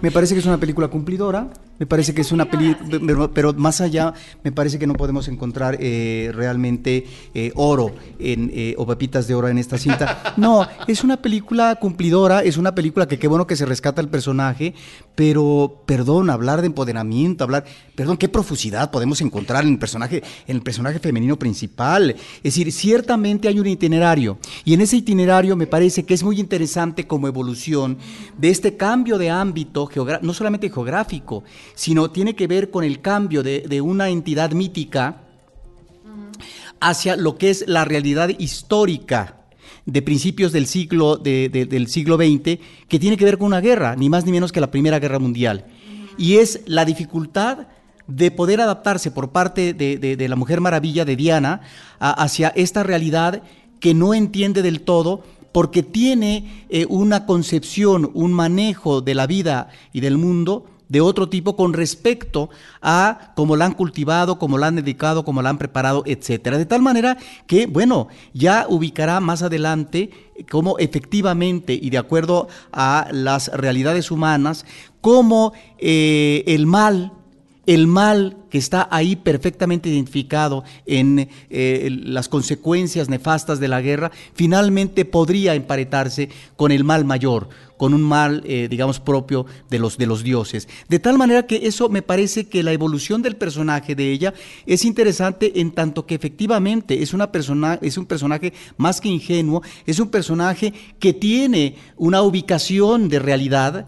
[0.00, 3.80] me parece que es una película cumplidora, Me parece que es una película, pero, más
[3.80, 9.26] allá, me parece que no podemos encontrar eh, realmente eh, oro en, eh, o papitas
[9.26, 10.34] de oro en esta cinta.
[10.36, 14.08] No, es una película cumplidora, es una película que qué bueno que se rescata el
[14.08, 14.74] personaje,
[15.14, 20.56] pero, perdón, hablar de empoderamiento, hablar, perdón, qué profusidad podemos encontrar en el personaje, en
[20.56, 22.10] el personaje femenino principal.
[22.10, 26.40] Es decir, ciertamente hay un itinerario, y en ese itinerario me parece que es muy
[26.40, 27.98] interesante como evolución
[28.38, 29.88] de este cambio de ámbito,
[30.22, 35.22] no solamente geográfico, sino tiene que ver con el cambio de, una entidad mítica
[36.80, 39.36] hacia lo que es la realidad histórica
[39.86, 42.58] de principios del siglo, del siglo XX,
[42.88, 45.18] que tiene que ver con una guerra, ni más ni menos que la Primera Guerra
[45.18, 45.66] Mundial.
[46.18, 47.66] Y es la dificultad
[48.06, 51.62] de poder adaptarse por parte de, la Mujer Maravilla de Diana
[51.98, 53.42] hacia esta realidad
[53.80, 59.68] que no entiende del todo porque tiene eh, una concepción, un manejo de la vida
[59.92, 62.50] y del mundo de otro tipo con respecto
[62.82, 66.58] a cómo la han cultivado, cómo la han dedicado, cómo la han preparado, etcétera.
[66.58, 70.10] De tal manera que, bueno, ya ubicará más adelante
[70.50, 74.66] cómo efectivamente y de acuerdo a las realidades humanas,
[75.00, 77.12] cómo eh, el mal
[77.66, 84.10] el mal que está ahí perfectamente identificado en eh, las consecuencias nefastas de la guerra,
[84.34, 89.96] finalmente podría emparetarse con el mal mayor, con un mal, eh, digamos, propio de los,
[89.96, 90.68] de los dioses.
[90.88, 94.34] De tal manera que eso me parece que la evolución del personaje de ella
[94.66, 99.62] es interesante en tanto que efectivamente es, una persona, es un personaje más que ingenuo,
[99.86, 103.86] es un personaje que tiene una ubicación de realidad,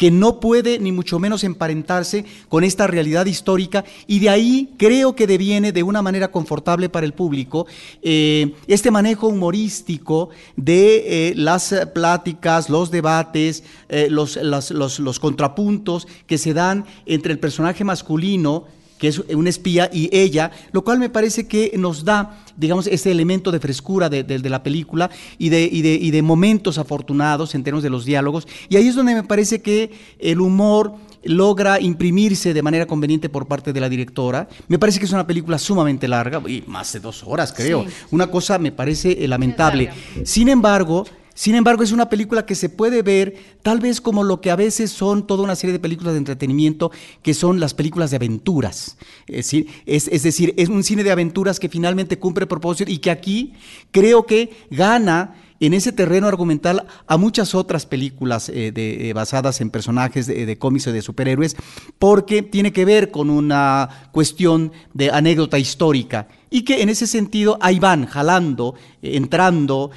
[0.00, 5.14] que no puede ni mucho menos emparentarse con esta realidad histórica y de ahí creo
[5.14, 7.66] que deviene de una manera confortable para el público
[8.00, 16.38] eh, este manejo humorístico de eh, las pláticas, los debates, eh, los, los contrapuntos que
[16.38, 18.64] se dan entre el personaje masculino,
[19.00, 23.10] que es un espía, y ella, lo cual me parece que nos da, digamos, ese
[23.10, 27.64] elemento de frescura de, la película y de, y, de, y de momentos afortunados en
[27.64, 28.46] términos de los diálogos.
[28.68, 33.46] Y ahí es donde me parece que el humor logra imprimirse de manera conveniente por
[33.46, 34.48] parte de la directora.
[34.68, 37.86] Me parece que es una película sumamente larga, y más de dos horas creo.
[38.10, 39.90] Una cosa me parece lamentable.
[40.24, 44.40] Sin embargo, sin embargo, es una película que se puede ver tal vez como lo
[44.40, 46.90] que a veces son toda una serie de películas de entretenimiento,
[47.22, 48.96] que son las películas de aventuras.
[49.26, 53.10] Es decir, es, decir, es un cine de aventuras que finalmente cumple propósito y que
[53.10, 53.54] aquí
[53.90, 59.60] creo que gana en ese terreno argumental a muchas otras películas eh, de, eh, basadas
[59.60, 61.56] en personajes de, de cómics o de superhéroes,
[61.98, 67.56] porque tiene que ver con una cuestión de anécdota histórica y que en ese sentido
[67.60, 69.90] ahí van jalando, eh, entrando,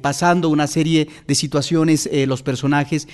[0.00, 3.08] pasando una serie de situaciones los personajes,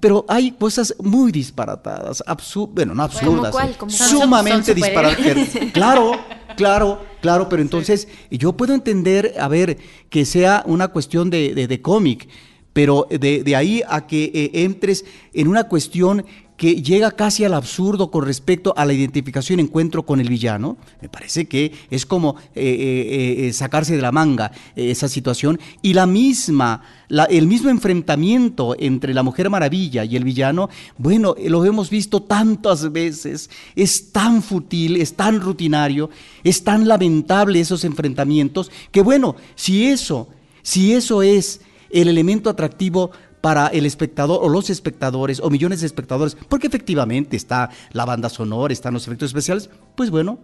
[0.00, 2.22] pero hay cosas muy disparatadas,
[2.70, 3.54] bueno, no absurdas,
[3.88, 5.48] sumamente disparatadas.
[5.72, 6.12] Claro,
[6.56, 9.76] Claro, claro, pero entonces yo puedo entender, a ver,
[10.08, 12.28] que sea una cuestión de, de, cómic,
[12.72, 16.24] pero de, de, ahí a que eh, entres en una cuestión
[16.56, 20.76] que llega casi al absurdo con respecto a la identificación encuentro con el villano.
[21.02, 25.60] Me parece que es como eh, eh, eh, sacarse de la manga esa situación.
[25.82, 26.82] Y la misma,
[27.28, 32.90] el mismo enfrentamiento entre la Mujer Maravilla y el villano, bueno, lo hemos visto tantas
[32.90, 36.10] veces, es tan fútil, es tan rutinario,
[36.42, 40.28] es tan lamentable esos enfrentamientos, que bueno, si eso,
[40.62, 45.86] si eso es el elemento atractivo para el espectador o los espectadores o millones de
[45.86, 50.38] espectadores, porque efectivamente está la banda sonora, están los efectos especiales, pues bueno,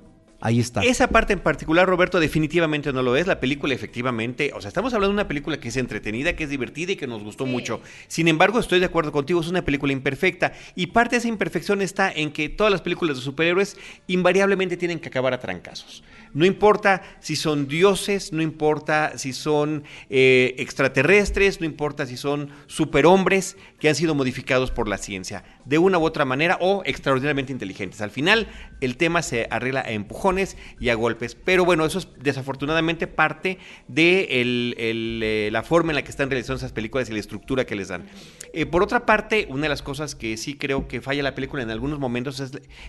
[0.45, 0.81] Ahí está.
[0.83, 3.29] Esa parte en particular, Roberto, definitivamente no lo es.
[3.29, 6.51] La película, efectivamente, o sea, estamos hablando de una película que es entretenida, que es
[6.51, 7.81] divertida y que nos gustó mucho.
[8.09, 10.53] Sin embargo, estoy de acuerdo contigo, es una película imperfecta.
[10.75, 13.77] Y parte de esa imperfección está en que todas las películas de superhéroes
[14.09, 16.03] invariablemente tienen que acabar a trancazos.
[16.35, 22.51] No importa si son dioses, no importa si son eh, extraterrestres, no importa si son
[22.67, 27.51] superhombres que han sido modificados por la ciencia, de una u otra manera o extraordinariamente
[27.51, 28.01] inteligentes.
[28.01, 28.47] Al final,
[28.81, 31.35] el tema se arregla a empujones y a golpes.
[31.35, 36.59] Pero bueno, eso es desafortunadamente parte de eh, la forma en la que están realizando
[36.59, 38.05] esas películas y la estructura que les dan.
[38.53, 41.65] Eh, por otra parte, una de las cosas que sí creo que falla la película
[41.65, 42.41] en algunos momentos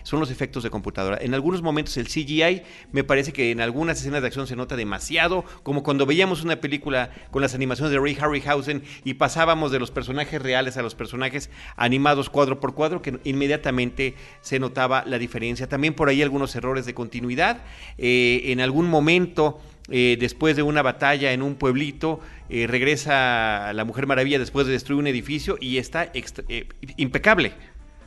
[0.04, 1.18] son los efectos de computadora.
[1.20, 4.76] En algunos momentos el CGI me parece que en algunas escenas de acción se nota
[4.76, 9.80] demasiado, como cuando veíamos una película con las animaciones de Ray Harryhausen y pasábamos de
[9.80, 15.18] los personajes reales a los personajes animados cuadro por cuadro, que inmediatamente se notaba la
[15.18, 15.68] diferencia.
[15.68, 17.62] También por ahí algunos errores de continuidad.
[17.98, 19.60] Eh, en algún momento...
[19.90, 22.18] Eh, después de una batalla en un pueblito,
[22.48, 26.10] eh, regresa la Mujer Maravilla después de destruir un edificio y está
[26.96, 27.52] impecable.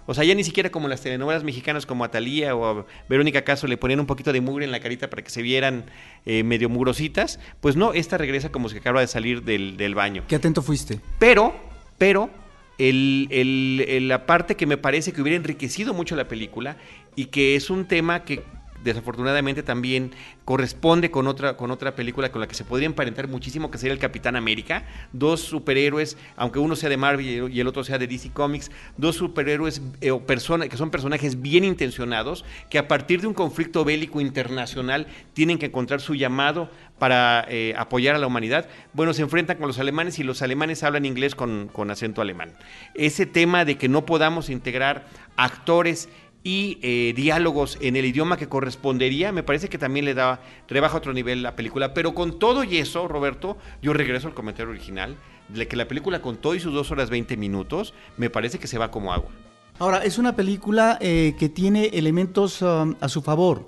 [0.08, 3.68] O sea, ya ni siquiera como las telenovelas mexicanas como Atalía o a Verónica Caso
[3.68, 5.86] le ponían un poquito de mugre en la carita para que se vieran
[6.26, 7.40] medio mugrositas.
[7.62, 10.24] Pues no, esta regresa como si acaba de salir del, del baño.
[10.28, 11.00] Qué atento fuiste.
[11.20, 11.54] Pero,
[12.00, 12.32] pero,
[12.78, 16.78] el, el- el- la parte que me parece que hubiera enriquecido mucho la película
[17.16, 18.44] y que es un tema que
[18.84, 20.12] desafortunadamente también
[20.46, 23.94] corresponde con otra, con otra película con la que se podría emparentar muchísimo, que sería
[23.94, 24.86] el Capitán América.
[25.14, 29.16] Dos superhéroes, aunque uno sea de Marvel y el- otro sea de DC Comics, dos
[29.18, 33.84] superhéroes eh, o persona- que son personajes bien intencionados, que a partir de un conflicto
[33.84, 38.68] bélico internacional tienen que encontrar su llamado para eh, apoyar a la humanidad.
[38.94, 42.54] Bueno, se enfrentan con los alemanes y los alemanes hablan inglés con, con acento alemán.
[42.96, 46.10] Ese tema de que no podamos integrar actores
[46.48, 50.96] y eh, diálogos en el idioma que correspondería, me parece que también le da, rebaja
[50.96, 51.94] otro nivel la película.
[51.94, 55.18] Pero con todo y eso, Roberto, yo regreso al comentario original,
[55.50, 58.68] de que la película con todo y sus dos horas 20 minutos, me parece que
[58.68, 59.30] se va como agua.
[59.78, 63.66] Ahora, es una película eh, que tiene elementos um, a su favor.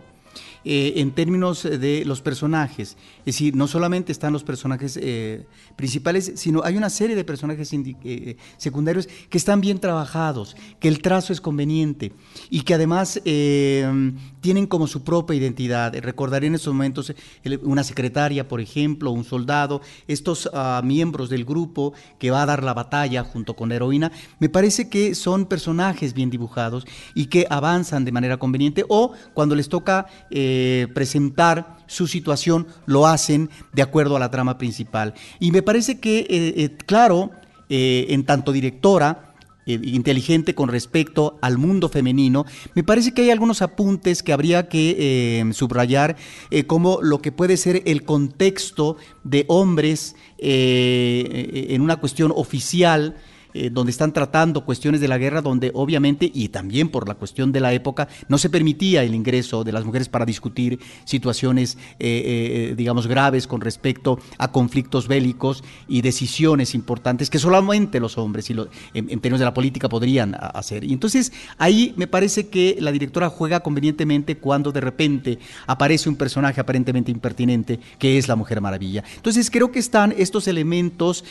[0.66, 5.46] Eh, en términos de los personajes, es decir, no solamente están los personajes eh,
[5.76, 11.02] principales, sino hay una serie de personajes eh, secundarios que están bien trabajados, que el
[11.02, 12.12] trazo es conveniente
[12.50, 15.94] y que además eh, tienen como su propia identidad.
[16.00, 21.46] Recordaré en estos momentos el- una secretaria, por ejemplo, un soldado, estos ah, miembros del
[21.46, 25.46] grupo que va a dar la batalla junto con la heroína, me parece que son
[25.46, 31.78] personajes bien dibujados y que avanzan de manera conveniente o cuando les toca eh, presentar
[31.88, 35.14] su situación, lo hacen de acuerdo a la trama principal.
[35.40, 37.32] Y me parece que, eh, eh, claro,
[37.70, 39.29] eh, en tanto directora,
[39.70, 44.68] eh, inteligente con respecto al mundo femenino, me parece que hay algunos apuntes que habría
[44.68, 46.16] que eh, subrayar,
[46.50, 53.16] eh, como lo que puede ser el contexto de hombres en una cuestión oficial.
[53.54, 57.52] Eh, donde están tratando cuestiones de la guerra, donde obviamente, y también por la cuestión
[57.52, 62.70] de la época, no se permitía el ingreso de las mujeres para discutir situaciones, eh,
[62.70, 68.50] eh, digamos, graves con respecto a conflictos bélicos y decisiones importantes que solamente los hombres
[68.50, 70.84] y lo- en, en términos de la política podrían hacer.
[70.84, 76.16] Y entonces ahí me parece que la directora juega convenientemente cuando de repente aparece un
[76.16, 79.04] personaje aparentemente impertinente que es la Mujer Maravilla.
[79.16, 81.24] Entonces creo que están estos elementos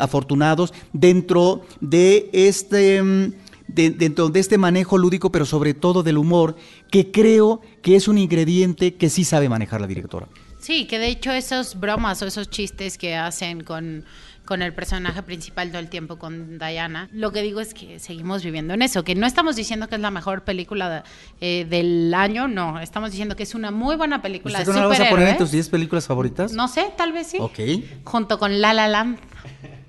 [0.00, 1.31] afortunados dentro
[1.80, 3.02] de este...
[3.02, 3.32] mm,
[3.68, 6.56] de- dentro de este manejo lúdico, pero sobre todo del humor,
[6.90, 10.26] que creo que es un ingrediente que sí sabe manejar la directora.
[10.60, 14.04] Sí, que de hecho esos bromas o esos chistes que hacen con,
[14.44, 18.44] con el personaje principal todo el tiempo, con Diana, lo que digo es que seguimos
[18.44, 21.02] viviendo en eso, que no estamos diciendo que es la mejor película
[21.40, 24.86] eh, del año, no, estamos diciendo que es una muy buena película ¿Usted no la
[24.86, 26.52] vas a poner en tus 10 películas favoritas?
[26.52, 27.38] No sé, tal vez sí.
[27.40, 27.58] Ok.
[28.04, 29.18] Junto con La La Land.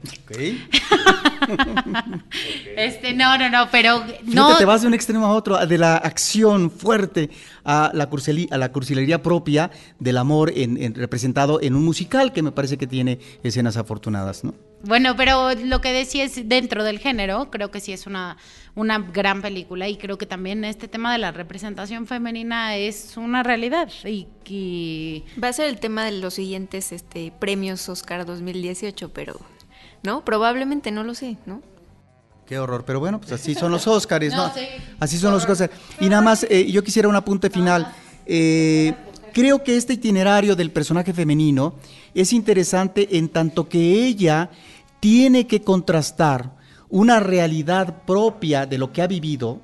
[0.03, 0.37] Ok.
[2.77, 4.57] Este, no, no, no, pero Fíjate, no.
[4.57, 7.29] te vas de un extremo a otro, de la acción fuerte
[7.63, 12.33] a la, curceli- a la cursilería propia del amor en- en- representado en un musical
[12.33, 14.53] que me parece que tiene escenas afortunadas, ¿no?
[14.85, 18.35] Bueno, pero lo que decía es dentro del género, creo que sí es una,
[18.75, 23.43] una gran película y creo que también este tema de la representación femenina es una
[23.43, 29.13] realidad y, y Va a ser el tema de los siguientes este, premios Oscar 2018,
[29.13, 29.39] pero
[30.03, 31.61] no, probablemente no lo sé, ¿no?
[32.45, 34.47] Qué horror, pero bueno, pues así son los Óscares, ¿no?
[34.47, 34.67] No, sí.
[34.99, 35.75] Así son los Óscares.
[35.99, 37.93] Y nada más, eh, yo quisiera un apunte final.
[38.25, 38.93] Eh,
[39.33, 41.75] creo que este itinerario del personaje femenino
[42.13, 44.49] es interesante en tanto que ella
[44.99, 46.51] tiene que contrastar
[46.89, 49.59] una realidad propia de lo que ha vivido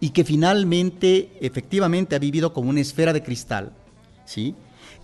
[0.00, 3.72] y que finalmente, efectivamente, ha vivido como una esfera de cristal,
[4.26, 4.54] ¿sí?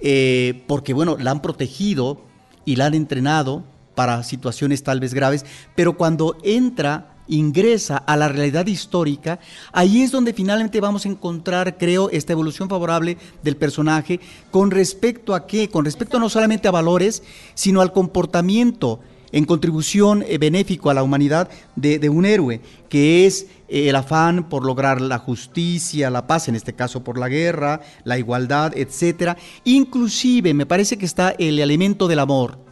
[0.01, 2.21] Eh, porque, bueno, la han protegido
[2.65, 3.65] y la han entrenado
[4.01, 9.41] para situaciones tal vez graves, pero cuando entra, ingresa a la realidad histórica,
[9.73, 14.19] ahí es donde finalmente vamos a encontrar, creo, esta evolución favorable del personaje
[14.51, 19.01] con respecto a qué, con respecto no solamente a valores, sino al comportamiento
[19.33, 24.49] en contribución eh, benéfico a la humanidad de, un héroe, que es eh, el afán
[24.49, 29.37] por lograr la justicia, la paz, en este caso por la guerra, la igualdad, etcétera.
[29.65, 32.70] Inclusive me parece que está el elemento del amor.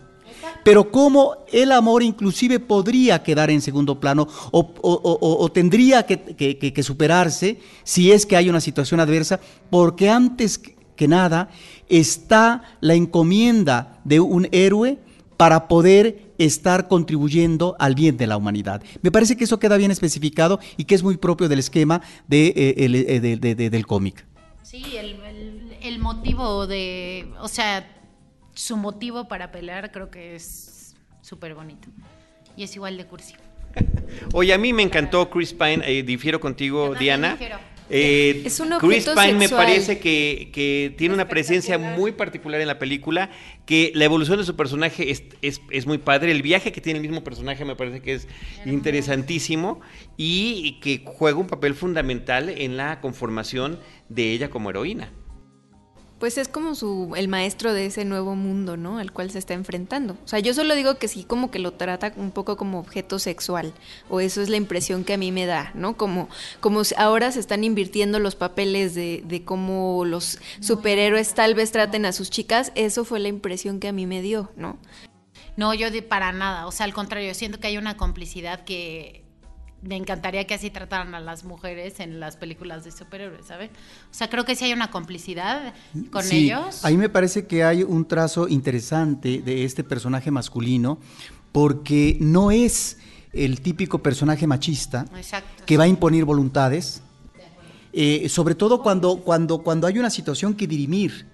[0.64, 8.12] Pero cómo el amor inclusive podría quedar en segundo plano o, tendría que, superarse si
[8.12, 9.40] es que hay una situación adversa,
[9.70, 11.48] porque antes que nada
[11.88, 14.98] está la encomienda de un héroe
[15.36, 18.82] para poder estar contribuyendo al bien de la humanidad.
[19.02, 22.74] Me parece que eso queda bien especificado y que es muy propio del esquema eh,
[22.76, 24.26] eh, de- de- de- del cómic.
[24.62, 24.84] sí,
[25.80, 27.97] el motivo de, o sea,
[28.58, 31.88] su motivo para pelear creo que es súper bonito
[32.56, 33.34] y es igual de cursi.
[34.32, 37.38] Oye, a mí me encantó Chris Pine, eh, difiero contigo, Diana.
[37.88, 42.66] Eh, es un Chris Pine me parece que, que tiene una presencia muy particular en
[42.66, 43.30] la película,
[43.64, 46.98] que la evolución de su personaje es, es, es, muy padre, el viaje que tiene
[46.98, 48.26] el mismo personaje me parece que es
[48.66, 49.80] interesantísimo
[50.16, 53.78] y, y que juega un papel fundamental en la conformación
[54.08, 55.12] de ella como heroína.
[56.18, 58.98] Pues es como su el maestro de ese nuevo mundo, ¿no?
[58.98, 60.14] Al cual se está enfrentando.
[60.24, 63.18] O sea, yo solo digo que sí como que lo trata un poco como objeto
[63.20, 63.72] sexual,
[64.08, 65.96] o eso es la impresión que a mí me da, ¿no?
[65.96, 66.28] Como
[66.60, 72.04] como ahora se están invirtiendo los papeles de, de cómo los superhéroes tal vez traten
[72.04, 74.78] a sus chicas, eso fue la impresión que a mí me dio, ¿no?
[75.56, 79.27] No, yo de para nada, o sea, al contrario, siento que hay una complicidad que
[79.82, 83.70] me encantaría que así trataran a las mujeres en las películas de superhéroes, ¿sabes?
[84.10, 85.72] O sea, creo que sí hay una complicidad
[86.10, 86.84] con sí, ellos.
[86.84, 90.98] A mí me parece que hay un trazo interesante de este personaje masculino
[91.52, 92.98] porque no es
[93.32, 95.64] el típico personaje machista Exacto.
[95.64, 97.02] que va a imponer voluntades,
[97.92, 101.26] eh, sobre todo cuando, cuando, cuando hay una situación que dirimir.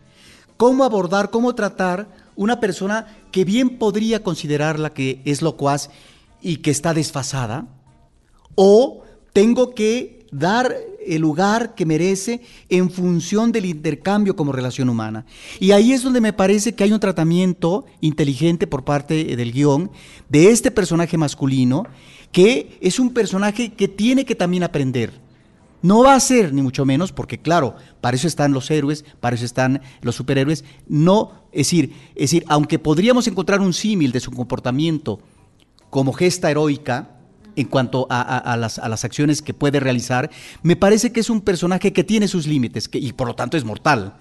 [0.56, 5.90] ¿Cómo abordar, cómo tratar una persona que bien podría considerarla que es locuaz
[6.40, 7.66] y que está desfasada?
[8.54, 9.02] O
[9.32, 10.74] tengo que dar
[11.06, 15.26] el lugar que merece en función del intercambio como relación humana.
[15.60, 19.90] Y ahí es donde me parece que hay un tratamiento inteligente por parte del guion
[20.28, 21.86] de este personaje masculino,
[22.32, 25.24] que es un personaje que tiene que también aprender.
[25.82, 29.36] No va a ser, ni mucho menos, porque claro, para eso están los héroes, para
[29.36, 30.64] eso están los superhéroes.
[30.88, 35.20] No, decir, es decir aunque podríamos encontrar un símil de su comportamiento
[35.90, 37.10] como gesta heroica,
[37.56, 40.30] en cuanto a, las, acciones que puede realizar,
[40.62, 43.64] me parece que es un personaje que tiene sus límites y por lo tanto es
[43.64, 44.14] mortal.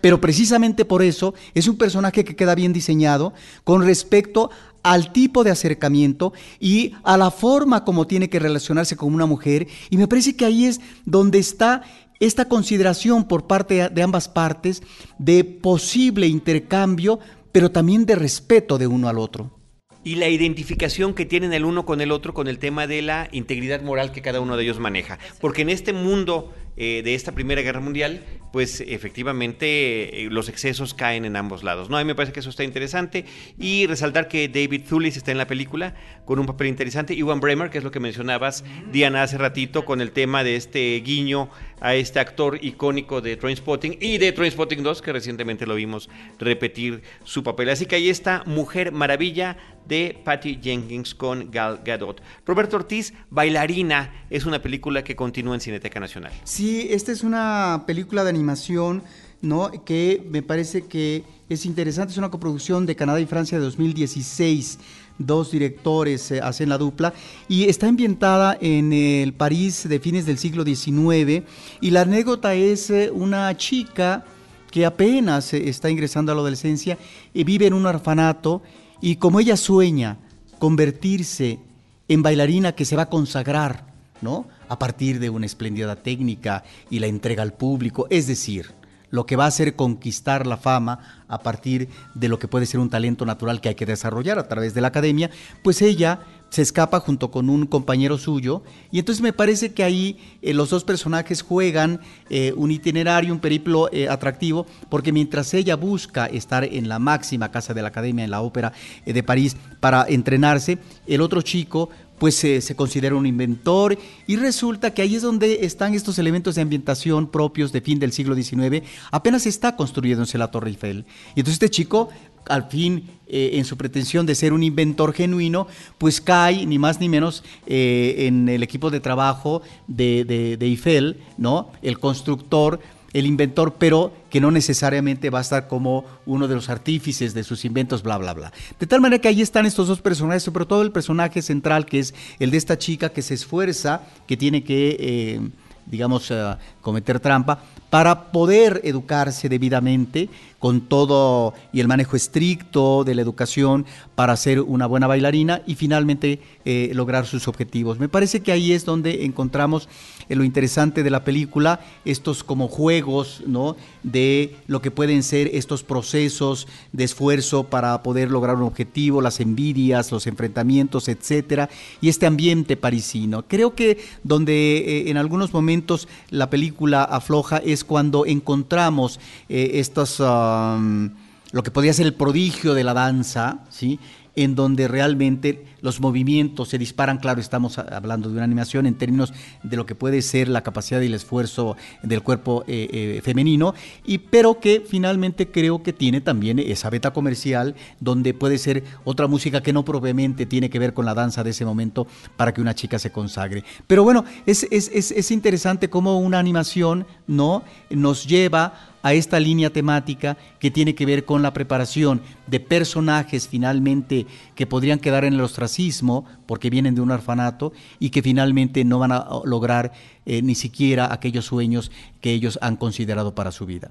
[0.00, 3.32] Pero precisamente por eso es un personaje que queda bien diseñado
[3.64, 4.50] con respecto
[4.84, 9.66] al tipo de acercamiento y a la forma como tiene que relacionarse con una mujer.
[9.90, 11.82] Y me parece que ahí es donde está
[12.20, 14.82] esta consideración por parte de ambas partes
[15.18, 17.18] de posible intercambio,
[17.50, 19.57] pero también de respeto de uno al otro
[20.04, 23.28] y la identificación que tienen el uno con el otro con el tema de la
[23.32, 25.18] integridad moral que cada uno de ellos maneja.
[25.40, 30.94] Porque en este mundo eh, de esta Primera Guerra Mundial, pues efectivamente eh, los excesos
[30.94, 31.90] caen en ambos lados.
[31.90, 31.96] ¿no?
[31.96, 33.24] A mí me parece que eso está interesante.
[33.58, 37.14] Y resaltar que David Thewlis está en la película con un papel interesante.
[37.14, 41.02] Iwan Bremer, que es lo que mencionabas, Diana, hace ratito, con el tema de este
[41.04, 41.50] guiño
[41.80, 46.08] a este actor icónico de Trainspotting y de Trainspotting 2, que recientemente lo vimos
[46.38, 47.70] repetir su papel.
[47.70, 49.56] Así que ahí está Mujer Maravilla
[49.88, 52.22] de Patty Jenkins con Gal Gadot.
[52.44, 56.32] Roberto Ortiz, Bailarina, es una película que continúa en Cineteca Nacional.
[56.44, 59.02] Sí, esta es una película de animación,
[59.42, 59.70] ¿no?
[59.84, 64.78] Que me parece que es interesante, es una coproducción de Canadá y Francia de 2016
[65.18, 67.12] dos directores eh, hacen la dupla
[67.48, 71.44] y está ambientada en el París de fines del siglo XIX
[71.80, 74.24] y la anécdota es eh, una chica
[74.70, 76.96] que apenas eh, está ingresando a la adolescencia
[77.34, 78.62] y vive en un orfanato
[79.00, 80.18] y como ella sueña
[80.58, 81.58] convertirse
[82.06, 83.86] en bailarina que se va a consagrar,
[84.22, 84.46] ¿no?
[84.68, 88.74] A partir de una espléndida técnica y la entrega al público, es decir,
[89.10, 92.80] lo que va a hacer conquistar la fama a partir de lo que puede ser
[92.80, 95.30] un talento natural que hay que desarrollar a través de la academia,
[95.62, 100.18] pues ella se escapa junto con un compañero suyo y entonces me parece que ahí
[100.40, 102.00] eh, los dos personajes juegan
[102.30, 107.50] eh, un itinerario, un periplo eh, atractivo, porque mientras ella busca estar en la máxima
[107.50, 108.72] casa de la academia, en la ópera
[109.04, 115.02] de París, para entrenarse, el otro chico pues se considera un inventor y resulta que
[115.02, 118.84] ahí es donde están estos elementos de ambientación propios de fin del siglo XIX.
[119.10, 121.04] Apenas está construyéndose la Torre Eiffel.
[121.34, 122.08] Y entonces este chico,
[122.46, 125.66] al fin, eh, en su pretensión de ser un inventor genuino,
[125.98, 130.66] pues cae ni más ni menos eh, en el equipo de trabajo de, de, de
[130.66, 131.70] Eiffel, ¿no?
[131.82, 132.80] El constructor
[133.12, 137.44] el inventor, pero que no necesariamente va a estar como uno de los artífices de
[137.44, 138.52] sus inventos, bla, bla, bla.
[138.78, 142.00] De tal manera que ahí están estos dos personajes, sobre todo el personaje central, que
[142.00, 145.40] es el de esta chica que se esfuerza, que tiene que, eh,
[145.86, 150.28] digamos, uh, cometer trampa, para poder educarse debidamente
[150.58, 155.76] con todo y el manejo estricto de la educación para ser una buena bailarina y
[155.76, 157.98] finalmente eh, lograr sus objetivos.
[157.98, 162.68] Me parece que ahí es donde encontramos eh, lo interesante de la película, estos como
[162.68, 163.76] juegos, ¿no?
[164.02, 169.40] De lo que pueden ser estos procesos de esfuerzo para poder lograr un objetivo, las
[169.40, 171.70] envidias, los enfrentamientos, etcétera,
[172.00, 173.44] y este ambiente parisino.
[173.48, 180.20] Creo que donde eh, en algunos momentos la película afloja es cuando encontramos eh, estos,
[180.20, 181.10] um,
[181.52, 183.98] lo que podría ser el prodigio de la danza, ¿sí?
[184.36, 189.32] en donde realmente los movimientos se disparan, claro, estamos hablando de una animación en términos
[189.62, 193.74] de lo que puede ser la capacidad y el esfuerzo del cuerpo eh, eh, femenino,
[194.04, 199.26] y, pero que finalmente creo que tiene también esa beta comercial donde puede ser otra
[199.26, 202.06] música que no propiamente tiene que ver con la danza de ese momento
[202.36, 203.64] para que una chica se consagre.
[203.86, 207.62] Pero bueno, es, es, es, es interesante cómo una animación ¿no?
[207.90, 213.48] nos lleva a esta línea temática que tiene que ver con la preparación de personajes
[213.48, 218.84] finalmente que podrían quedar en el ostracismo porque vienen de un orfanato y que finalmente
[218.84, 219.92] no van a lograr
[220.26, 221.90] eh, ni siquiera aquellos sueños
[222.20, 223.90] que ellos han considerado para su vida.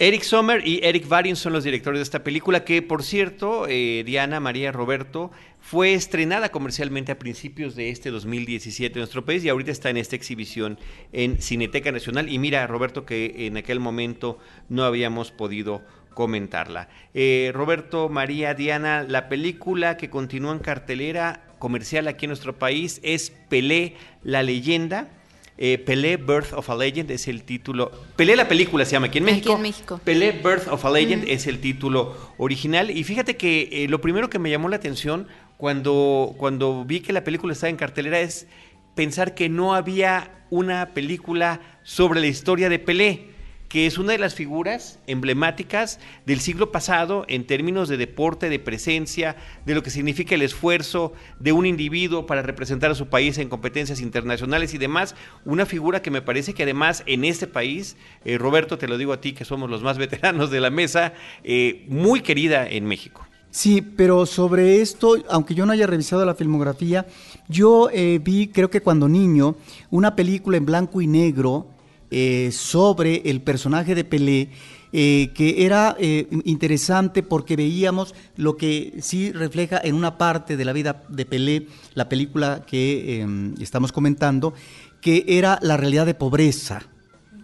[0.00, 4.02] Eric Sommer y Eric Varin son los directores de esta película que, por cierto, eh,
[4.04, 9.48] Diana María Roberto fue estrenada comercialmente a principios de este 2017 en nuestro país y
[9.48, 10.78] ahorita está en esta exhibición
[11.12, 12.28] en Cineteca Nacional.
[12.28, 15.84] Y mira, Roberto, que en aquel momento no habíamos podido
[16.14, 16.88] comentarla.
[17.12, 23.00] Eh, Roberto, María, Diana, la película que continúa en cartelera comercial aquí en nuestro país
[23.02, 25.08] es Pelé, la leyenda
[25.56, 27.92] eh, Pelé Birth of a Legend es el título.
[28.16, 29.52] Pelé la película se llama aquí en México.
[29.52, 30.00] Aquí en México.
[30.02, 32.90] Pelé Birth of a Legend es el título original.
[32.90, 37.12] Y fíjate que eh, lo primero que me llamó la atención cuando, cuando vi que
[37.12, 38.48] la película estaba en cartelera es
[38.96, 43.33] pensar que no había una película sobre la historia de Pelé
[43.74, 48.60] que es una de las figuras emblemáticas del siglo pasado en términos de deporte, de
[48.60, 49.34] presencia,
[49.66, 53.48] de lo que significa el esfuerzo de un individuo para representar a su país en
[53.48, 55.16] competencias internacionales y demás.
[55.44, 59.12] Una figura que me parece que además en este país, eh, Roberto, te lo digo
[59.12, 61.12] a ti que somos los más veteranos de la mesa,
[61.42, 63.26] eh, muy querida en México.
[63.50, 67.06] Sí, pero sobre esto, aunque yo no haya revisado la filmografía,
[67.48, 69.56] yo eh, vi, creo que cuando niño,
[69.90, 71.73] una película en blanco y negro
[72.16, 74.50] eh, sobre el personaje de Pelé,
[74.92, 80.64] eh, que era eh, interesante porque veíamos lo que sí refleja en una parte de
[80.64, 84.54] la vida de Pelé, la película que em, estamos comentando,
[85.00, 86.82] que era la realidad de pobreza,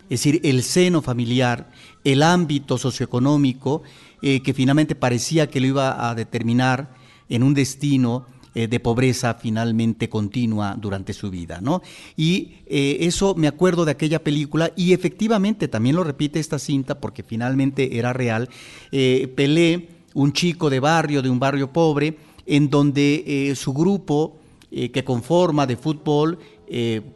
[0.05, 1.73] es decir, el seno familiar,
[2.05, 3.83] el ámbito socioeconómico,
[4.21, 6.95] que finalmente parecía que lo iba a determinar
[7.29, 11.83] en un destino eh, de pobreza finalmente continua durante su vida, ¿no?
[12.17, 16.99] Y eh, eso me acuerdo de aquella película y efectivamente también lo repite esta cinta
[16.99, 18.49] porque finalmente era real.
[18.91, 24.37] Eh, Pelé, un chico de barrio, de un barrio pobre, en donde su grupo
[24.71, 26.41] que conforma de fútbol,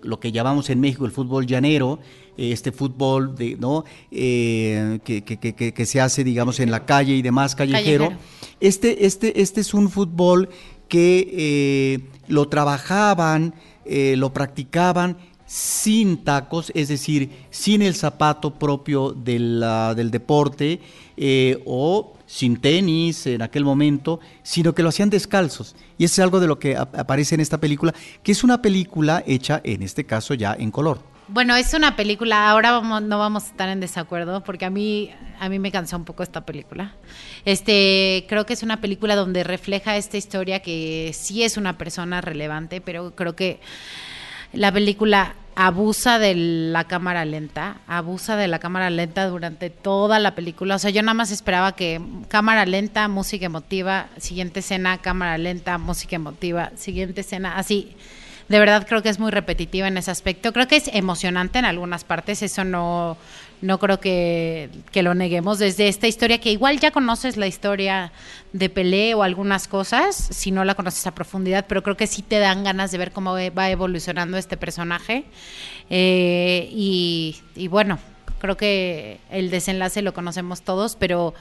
[0.02, 1.98] lo que llamamos en México el fútbol llanero,
[2.36, 3.84] este fútbol de, ¿no?
[4.10, 8.04] que, que, se hace, digamos, en la calle y demás, callejero.
[8.04, 8.34] callejero.
[8.60, 10.48] Este, este, este es un fútbol
[10.88, 13.54] que eh, lo trabajaban,
[13.84, 15.16] eh, lo practicaban
[15.46, 19.64] sin tacos, es decir, sin el zapato propio del,
[19.94, 20.80] del deporte
[21.16, 25.76] eh, o sin tenis en aquel momento, sino que lo hacían descalzos.
[25.98, 29.22] Y eso es algo de lo que aparece en esta película, que es una película
[29.26, 31.13] hecha, en este caso, ya en color.
[31.26, 35.10] Bueno, es una película, ahora vamos, no vamos a estar en desacuerdo, porque a mí,
[35.40, 36.92] a mí me cansó un poco esta película.
[37.46, 42.20] Este, creo que es una película donde refleja esta historia que sí es una persona
[42.20, 43.60] relevante, pero creo que
[44.52, 50.34] la película abusa de la cámara lenta, abusa de la cámara lenta durante toda la
[50.34, 50.74] película.
[50.74, 55.78] O sea, yo nada más esperaba que cámara lenta, música emotiva, siguiente escena, cámara lenta,
[55.78, 57.96] música emotiva, siguiente escena, así
[58.48, 60.52] de verdad creo que es muy repetitiva en ese aspecto.
[60.52, 63.16] Creo que es emocionante en algunas partes, eso no,
[63.62, 65.58] no creo que, lo neguemos.
[65.58, 68.12] Desde esta historia, que igual ya conoces la historia
[68.52, 72.22] de Pelé o algunas cosas, si no la conoces a profundidad, pero creo que sí
[72.22, 75.24] te dan ganas de ver cómo va evolucionando este personaje.
[75.90, 77.98] Eh, y, y bueno,
[78.40, 81.34] creo que el desenlace lo conocemos todos, pero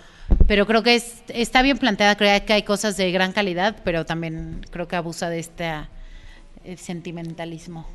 [0.47, 4.05] pero creo que es, está bien planteada, creo que hay cosas de gran calidad, pero
[4.05, 5.89] también creo que abusa de esta
[6.77, 7.87] sentimentalismo.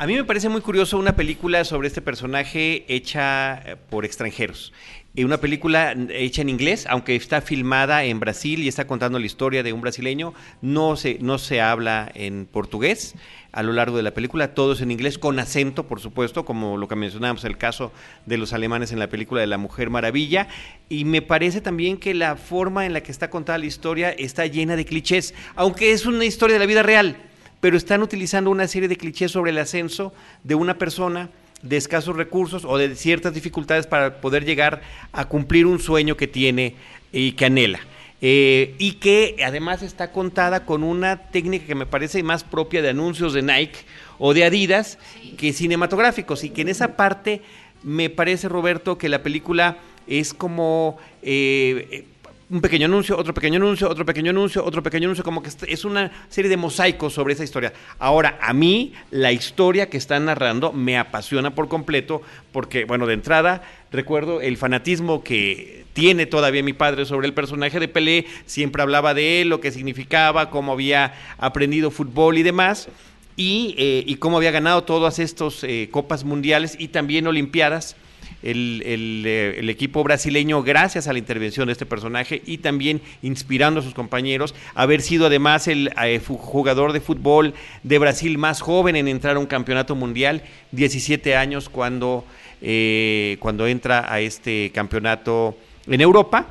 [0.00, 4.72] A mí me parece muy curioso una película sobre este personaje hecha eh, por extranjeros.
[5.14, 9.26] Eh, una película hecha en inglés, aunque está filmada en Brasil y está contando la
[9.26, 10.32] historia de un brasileño,
[10.62, 13.14] no se, no se habla en portugués
[13.52, 16.78] a lo largo de la película, todo es en inglés, con acento, por supuesto, como
[16.78, 17.92] lo que mencionábamos, el caso
[18.24, 20.48] de los alemanes en la película de La Mujer Maravilla.
[20.88, 24.46] Y me parece también que la forma en la que está contada la historia está
[24.46, 27.29] llena de clichés, aunque es una historia de la vida real
[27.60, 30.12] pero están utilizando una serie de clichés sobre el ascenso
[30.44, 31.30] de una persona
[31.62, 34.80] de escasos recursos o de ciertas dificultades para poder llegar
[35.12, 36.74] a cumplir un sueño que tiene
[37.12, 37.80] y que anhela.
[38.22, 42.90] Eh, y que además está contada con una técnica que me parece más propia de
[42.90, 43.80] anuncios de Nike
[44.18, 44.98] o de Adidas
[45.38, 47.40] que cinematográficos y que en esa parte
[47.82, 52.04] me parece Roberto que la película es como eh,
[52.50, 55.84] un pequeño anuncio, otro pequeño anuncio, otro pequeño anuncio, otro pequeño anuncio, como que es
[55.84, 57.72] una serie de mosaicos sobre esa historia.
[58.00, 62.22] Ahora, a mí la historia que están narrando me apasiona por completo
[62.52, 67.78] porque, bueno, de entrada, recuerdo el fanatismo que tiene todavía mi padre sobre el personaje
[67.78, 72.88] de Pelé, siempre hablaba de él, lo que significaba, cómo había aprendido fútbol y demás.
[73.36, 77.96] Y, eh, cómo había ganado todas estas eh, copas mundiales y también olimpiadas
[78.42, 83.82] eh, el, equipo brasileño gracias a la intervención de este personaje y también inspirando a
[83.82, 89.08] sus compañeros, haber sido además el eh, jugador de fútbol de Brasil más joven en
[89.08, 92.24] entrar a un campeonato mundial, 17 años cuando,
[92.62, 96.46] eh, cuando entra a este campeonato en Europa.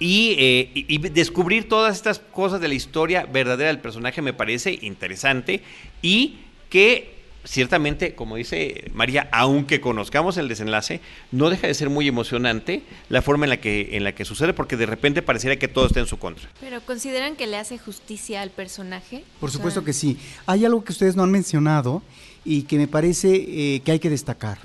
[0.00, 5.60] Y, descubrir todas estas cosas de la historia verdadera del personaje me parece interesante
[6.02, 6.38] y
[6.70, 7.17] que
[7.48, 11.00] ciertamente, como dice María, aunque conozcamos el desenlace,
[11.32, 14.52] no deja de ser muy emocionante la forma en la que en la que sucede,
[14.52, 16.48] porque de repente pareciera que todo está en su contra.
[16.60, 19.24] Pero consideran que le hace justicia al personaje.
[19.40, 20.18] Por supuesto que sí.
[20.46, 22.02] Hay algo que ustedes no han mencionado
[22.44, 24.58] y que me parece eh, que hay que destacar.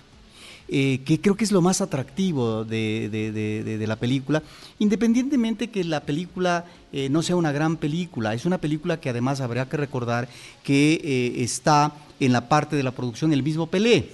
[0.69, 4.41] Eh, que creo que es lo más atractivo de, la película,
[4.79, 9.41] independientemente que la película eh, no sea una gran película, es una película que además
[9.41, 10.29] habría que recordar
[10.63, 14.09] que está en la parte de la producción el mismo Pelé.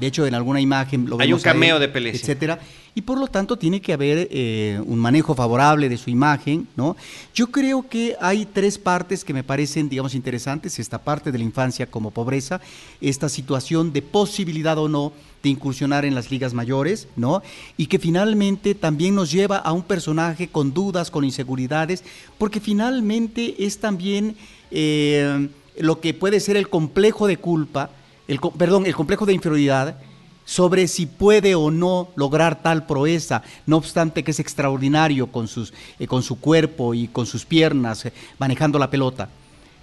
[0.00, 2.10] De hecho, en alguna imagen lo Hay un cameo de Pelé.
[2.10, 2.58] Etcétera.
[2.94, 6.96] Y por lo tanto tiene que haber eh, un manejo favorable de su imagen, ¿no?
[7.34, 10.78] Yo creo que hay tres partes que me parecen, digamos, interesantes.
[10.78, 12.60] Esta parte de la infancia como pobreza,
[13.00, 17.42] esta situación de posibilidad o no de incursionar en las ligas mayores, ¿no?
[17.76, 22.04] Y que finalmente también nos lleva a un personaje con dudas, con inseguridades,
[22.38, 24.36] porque finalmente es también...
[24.70, 27.90] Eh, lo que puede ser el complejo de culpa,
[28.28, 29.98] el, perdón, el complejo de inferioridad
[30.44, 35.72] sobre si puede o no lograr tal proeza, no obstante que es extraordinario con, sus,
[35.98, 39.28] eh, con su cuerpo y con sus piernas eh, manejando la pelota.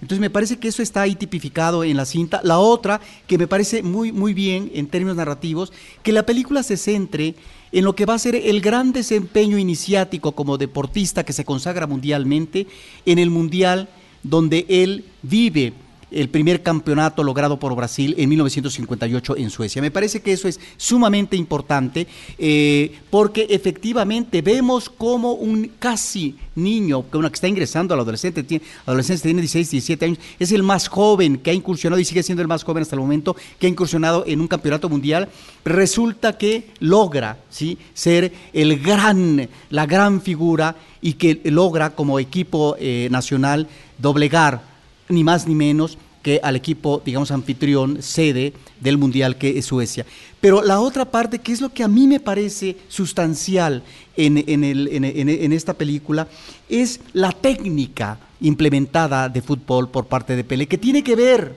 [0.00, 2.40] Entonces me parece que eso está ahí tipificado en la cinta.
[2.42, 6.76] La otra, que me parece muy, muy bien en términos narrativos, que la película se
[6.76, 7.36] centre
[7.70, 11.86] en lo que va a ser el gran desempeño iniciático como deportista que se consagra
[11.86, 12.66] mundialmente
[13.06, 13.88] en el Mundial
[14.24, 15.72] donde él vive
[16.12, 19.82] el primer campeonato logrado por Brasil en 1958 en Suecia.
[19.82, 22.06] Me parece que eso es sumamente importante
[22.38, 28.64] eh, porque efectivamente vemos como un casi niño, que está ingresando a la adolescente, tiene,
[28.86, 32.42] adolescencia tiene 16, 17 años, es el más joven que ha incursionado y sigue siendo
[32.42, 35.28] el más joven hasta el momento que ha incursionado en un campeonato mundial,
[35.64, 37.78] resulta que logra ¿sí?
[37.94, 44.71] ser el gran, la gran figura y que logra como equipo eh, nacional doblegar
[45.12, 50.06] ni más ni menos que al equipo, digamos, anfitrión, sede del Mundial que es Suecia.
[50.40, 53.82] Pero la otra parte, que es lo que a mí me parece sustancial
[54.16, 56.28] en, en, esta película,
[56.68, 61.56] es la técnica implementada de fútbol por parte de Pelé, que tiene que ver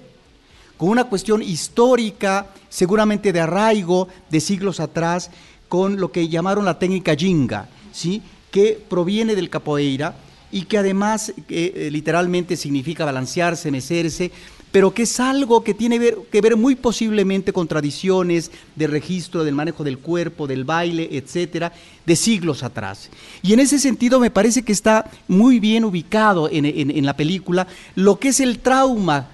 [0.77, 5.29] con una cuestión histórica, seguramente de arraigo de siglos atrás,
[5.69, 8.21] con lo que llamaron la técnica jinga, ¿sí?
[8.51, 10.15] que proviene del capoeira
[10.55, 14.31] y que además eh, literalmente significa balancearse, mecerse,
[14.71, 15.99] pero que es algo que tiene
[16.31, 21.73] que ver muy posiblemente con tradiciones de registro del manejo del cuerpo, del baile, etcétera,
[22.05, 23.09] de siglos atrás.
[23.43, 27.67] Y en ese sentido me parece que está muy bien ubicado en, en la película
[27.95, 29.27] lo que es el trauma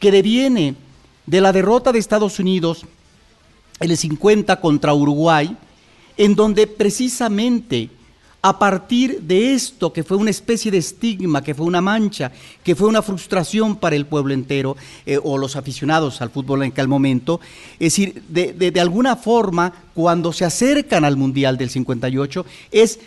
[0.00, 0.74] que deviene
[1.26, 2.86] de la derrota de Estados Unidos
[3.78, 5.54] en el 50 contra Uruguay,
[6.16, 7.90] en donde precisamente
[8.44, 12.32] a partir de esto, que fue una especie de estigma, que fue una mancha,
[12.64, 14.76] que fue una frustración para el pueblo entero
[15.06, 17.40] eh, o los aficionados al fútbol en aquel momento,
[17.74, 22.98] es decir, de, de alguna forma, cuando se acercan al Mundial del 58, es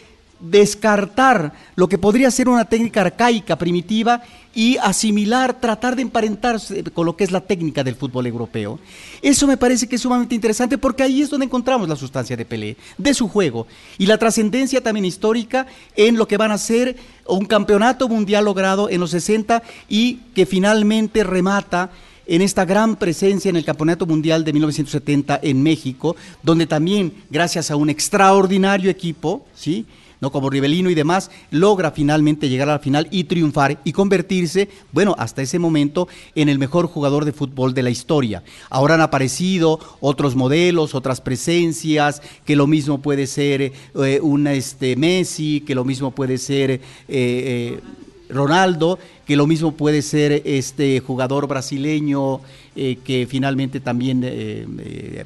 [0.49, 4.21] descartar lo que podría ser una técnica arcaica, primitiva,
[4.55, 8.79] y asimilar, tratar de emparentarse con lo que es la técnica del fútbol europeo.
[9.21, 12.45] Eso me parece que es sumamente interesante porque ahí es donde encontramos la sustancia de
[12.45, 13.67] Pelé, de su juego,
[13.97, 15.67] y la trascendencia también histórica
[15.97, 16.95] en lo que van a ser
[17.27, 21.91] un campeonato mundial logrado en los 60 y que finalmente remata
[22.25, 27.69] en esta gran presencia en el Campeonato Mundial de 1970 en México, donde también, gracias
[27.69, 29.85] a un extraordinario equipo, ¿sí?
[30.21, 30.31] ¿No?
[30.31, 35.15] como Rivelino y demás, logra finalmente llegar a la final y triunfar y convertirse, bueno,
[35.17, 38.43] hasta ese momento en el mejor jugador de fútbol de la historia.
[38.69, 44.95] Ahora han aparecido otros modelos, otras presencias, que lo mismo puede ser eh, un este,
[44.95, 46.71] Messi, que lo mismo puede ser...
[46.71, 47.79] Eh, eh,
[48.27, 48.97] Ronaldo,
[49.27, 52.41] que lo mismo puede ser este jugador brasileño
[52.73, 54.21] que finalmente también,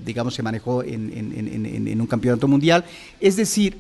[0.06, 2.84] digamos, se manejó en, un campeonato mundial.
[3.22, 3.78] Es decir,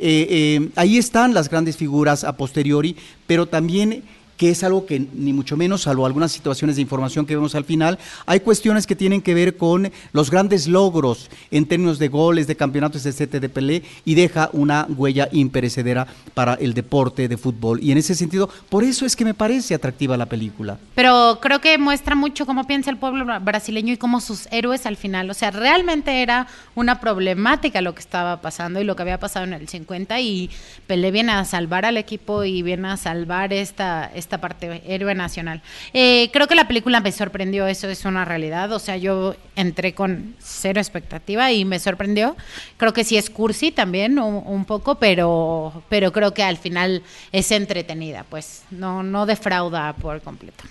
[0.00, 2.96] ahí están las grandes figuras a posteriori,
[3.26, 4.04] pero también
[4.38, 7.64] que es algo que ni mucho menos, salvo algunas situaciones de información que vemos al
[7.64, 12.46] final, hay cuestiones que tienen que ver con los grandes logros en términos de goles,
[12.46, 17.80] de campeonatos, etcétera, de Pelé, y deja una huella imperecedera para el deporte de fútbol.
[17.82, 20.78] Y en ese sentido, por eso es que me parece atractiva la película.
[20.94, 24.96] Pero creo que muestra mucho cómo piensa el pueblo brasileño y cómo sus héroes al
[24.96, 29.18] final, o sea, realmente era una problemática lo que estaba pasando y lo que había
[29.18, 30.48] pasado en el 50 y
[30.86, 35.62] Pelé viene a salvar al equipo y viene a salvar esta esta parte, héroe nacional.
[35.94, 39.94] Eh, creo que la película me sorprendió, eso es una realidad, o sea, yo entré
[39.94, 42.36] con cero expectativa y me sorprendió.
[42.76, 47.02] Creo que sí es cursi también, un, poco, pero, pero creo que al final
[47.32, 50.64] es entretenida, pues no, no defrauda por completo.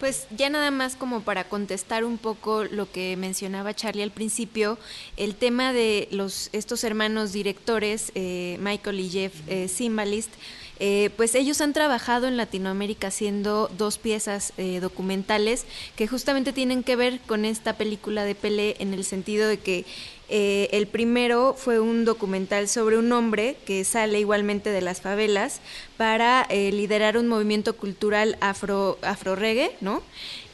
[0.00, 4.76] Pues ya nada más como para contestar un poco lo que mencionaba Charlie al principio,
[5.16, 10.30] el tema de los estos hermanos directores, eh, Michael y Jeff eh, Simbalist,
[10.80, 15.66] eh, pues ellos han trabajado en Latinoamérica haciendo dos piezas eh, documentales
[15.96, 19.84] que justamente tienen que ver con esta película de Pelé en el sentido de que
[20.28, 25.60] eh, el primero fue un documental sobre un hombre que sale igualmente de las favelas
[25.96, 30.02] para liderar un movimiento cultural afro, afro reggae, ¿no?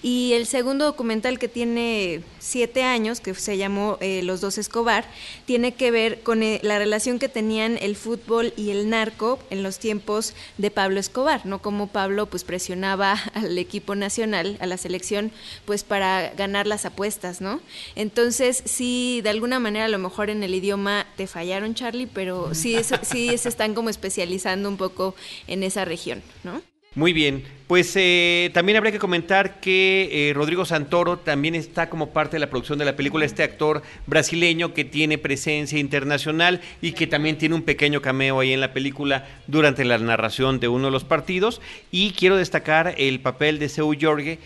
[0.03, 5.05] Y el segundo documental que tiene siete años, que se llamó eh, Los dos Escobar,
[5.45, 9.63] tiene que ver con eh, la relación que tenían el fútbol y el narco en
[9.63, 11.61] los tiempos de Pablo Escobar, ¿no?
[11.61, 15.33] Como Pablo pues presionaba al equipo nacional, a la selección,
[15.67, 17.61] pues para ganar las apuestas, ¿no?
[17.95, 22.55] Entonces, sí, de alguna manera a lo mejor en el idioma te fallaron, Charlie, pero
[22.55, 25.15] sí, sí se están como especializando un poco
[25.47, 26.63] en esa región, ¿no?
[26.97, 32.11] Muy bien, pues eh, también habría que comentar que eh, Rodrigo Santoro también está como
[32.11, 36.91] parte de la producción de la película, este actor brasileño que tiene presencia internacional y
[36.91, 40.87] que también tiene un pequeño cameo ahí en la película durante la narración de uno
[40.87, 41.61] de los partidos.
[41.93, 44.41] Y quiero destacar el papel de Seu Jorge,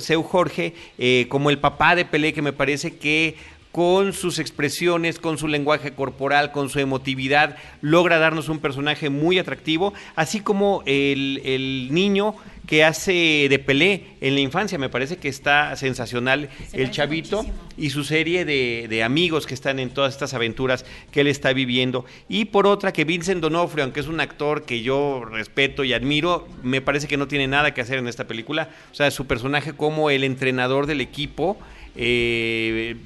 [0.00, 3.36] Seu Jorge eh, como el papá de Pelé, que me parece que
[3.74, 9.36] con sus expresiones, con su lenguaje corporal, con su emotividad, logra darnos un personaje muy
[9.40, 12.36] atractivo, así como el, niño
[12.68, 14.78] que hace de Pelé en la infancia.
[14.78, 17.44] Me parece que está sensacional el chavito
[17.76, 21.52] y su serie de, de, amigos que están en todas estas aventuras que él está
[21.52, 22.04] viviendo.
[22.28, 26.46] Y por otra, que Vincent Donofrio, aunque es un actor que yo respeto y admiro,
[26.62, 28.68] me parece que no tiene nada que hacer en esta película.
[28.92, 31.58] O sea, su personaje como el entrenador del equipo.
[31.96, 32.96] Eh,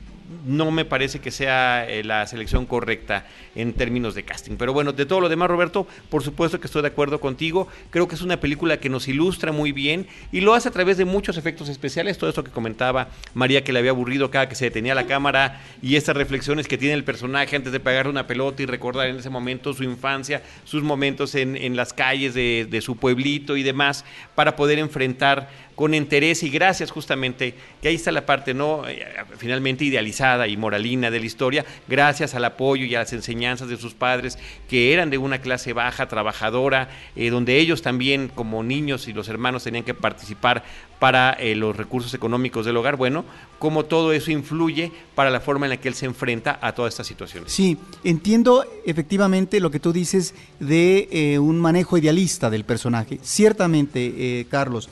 [0.47, 4.57] no me parece que sea eh, la selección correcta en términos de casting.
[4.57, 7.69] Pero bueno, de todo lo demás, Roberto, por supuesto que estoy de acuerdo contigo.
[7.91, 10.97] Creo que es una película que nos ilustra muy bien y lo hace a través
[10.99, 12.19] de muchos efectos especiales.
[12.19, 15.61] Todo eso que comentaba María, que le había aburrido cada que se detenía la cámara
[15.83, 19.17] y estas reflexiones que tiene el personaje antes de pegarle una pelota y recordar en
[19.17, 24.05] ese momento su infancia, sus momentos en, las calles de, de su pueblito y demás,
[24.35, 25.49] para poder enfrentar
[25.79, 29.01] con interés y gracias justamente, que ahí está la parte no eh,
[29.37, 33.77] finalmente idealizada y moralina de la historia, gracias al apoyo y a las enseñanzas de
[33.77, 39.07] sus padres que eran de una clase baja, trabajadora, eh, donde ellos también como niños
[39.07, 40.65] y los hermanos tenían que participar
[40.99, 43.25] para eh, los recursos económicos del hogar, bueno,
[43.61, 46.95] cómo todo eso influye para la forma en la que él se enfrenta a todas
[46.95, 47.53] estas situaciones.
[47.53, 54.91] Sí, entiendo efectivamente lo que tú dices de un manejo idealista del personaje, ciertamente, Carlos.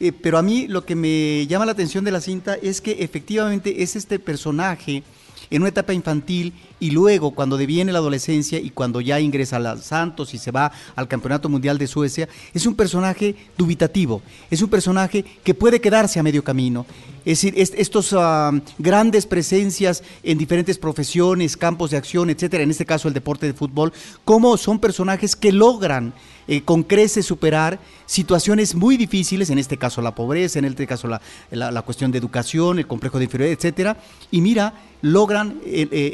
[0.00, 3.04] Eh, pero a mí lo que me llama la atención de la cinta es que
[3.04, 5.02] efectivamente es este personaje
[5.50, 9.76] en una etapa infantil y luego cuando deviene la adolescencia y cuando ya ingresa a
[9.76, 14.70] Santos y se va al Campeonato Mundial de Suecia, es un personaje dubitativo, es un
[14.70, 16.86] personaje que puede quedarse a medio camino.
[17.24, 22.86] Es decir, estos ah, grandes presencias en diferentes profesiones, campos de acción, etcétera, en este
[22.86, 23.92] caso el deporte de fútbol,
[24.24, 26.14] cómo son personajes que logran
[26.48, 31.06] eh, con creces superar situaciones muy difíciles, en este caso la pobreza, en este caso
[31.06, 31.20] la,
[31.50, 33.96] la, cuestión de educación, el complejo de inferioridad, etcétera,
[34.32, 36.12] y mira, logran eh, eh,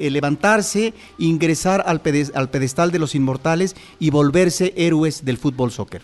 [1.18, 2.00] ingresar al,
[2.34, 6.02] al pedestal de los inmortales y volverse héroes del fútbol soccer.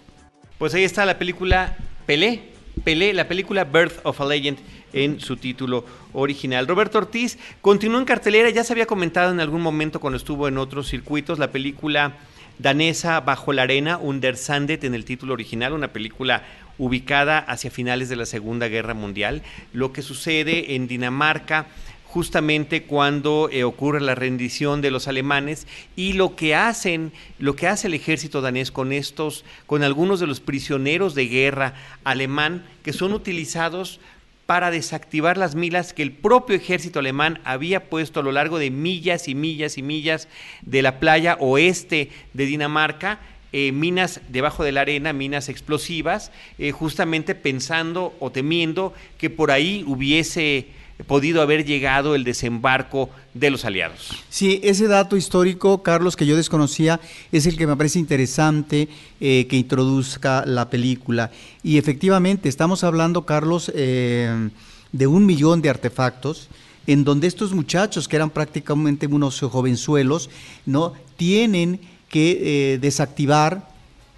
[0.58, 1.76] Pues ahí está la película
[2.06, 2.52] Pelé,
[2.84, 4.58] Pelé, la película Birth of a Legend
[4.92, 6.66] en su título original.
[6.66, 10.58] Roberto Ortiz continuó en cartelera, ya se había comentado en algún momento cuando estuvo en
[10.58, 12.14] otros circuitos, la película
[12.58, 16.44] danesa Bajo la Arena, Under Sandet en el título original, una película
[16.78, 19.42] ubicada hacia finales de la Segunda Guerra Mundial.
[19.72, 21.66] Lo que sucede en Dinamarca
[22.12, 27.68] justamente cuando eh, ocurre la rendición de los alemanes y lo que hacen, lo que
[27.68, 31.72] hace el ejército danés con estos, con algunos de los prisioneros de guerra
[32.04, 33.98] alemán que son utilizados
[34.44, 38.70] para desactivar las milas que el propio ejército alemán había puesto a lo largo de
[38.70, 40.28] millas y millas y millas
[40.60, 43.20] de la playa oeste de Dinamarca,
[43.54, 49.50] eh, minas debajo de la arena, minas explosivas, eh, justamente pensando o temiendo que por
[49.50, 50.66] ahí hubiese
[51.06, 54.10] podido haber llegado el desembarco de los aliados.
[54.28, 57.00] Sí, ese dato histórico, Carlos, que yo desconocía,
[57.30, 58.88] es el que me parece interesante
[59.20, 61.30] eh, que introduzca la película.
[61.62, 64.50] Y efectivamente, estamos hablando, Carlos, eh,
[64.92, 66.48] de un millón de artefactos
[66.86, 70.30] en donde estos muchachos, que eran prácticamente unos jovenzuelos,
[70.66, 70.94] ¿no?
[71.16, 73.70] tienen que eh, desactivar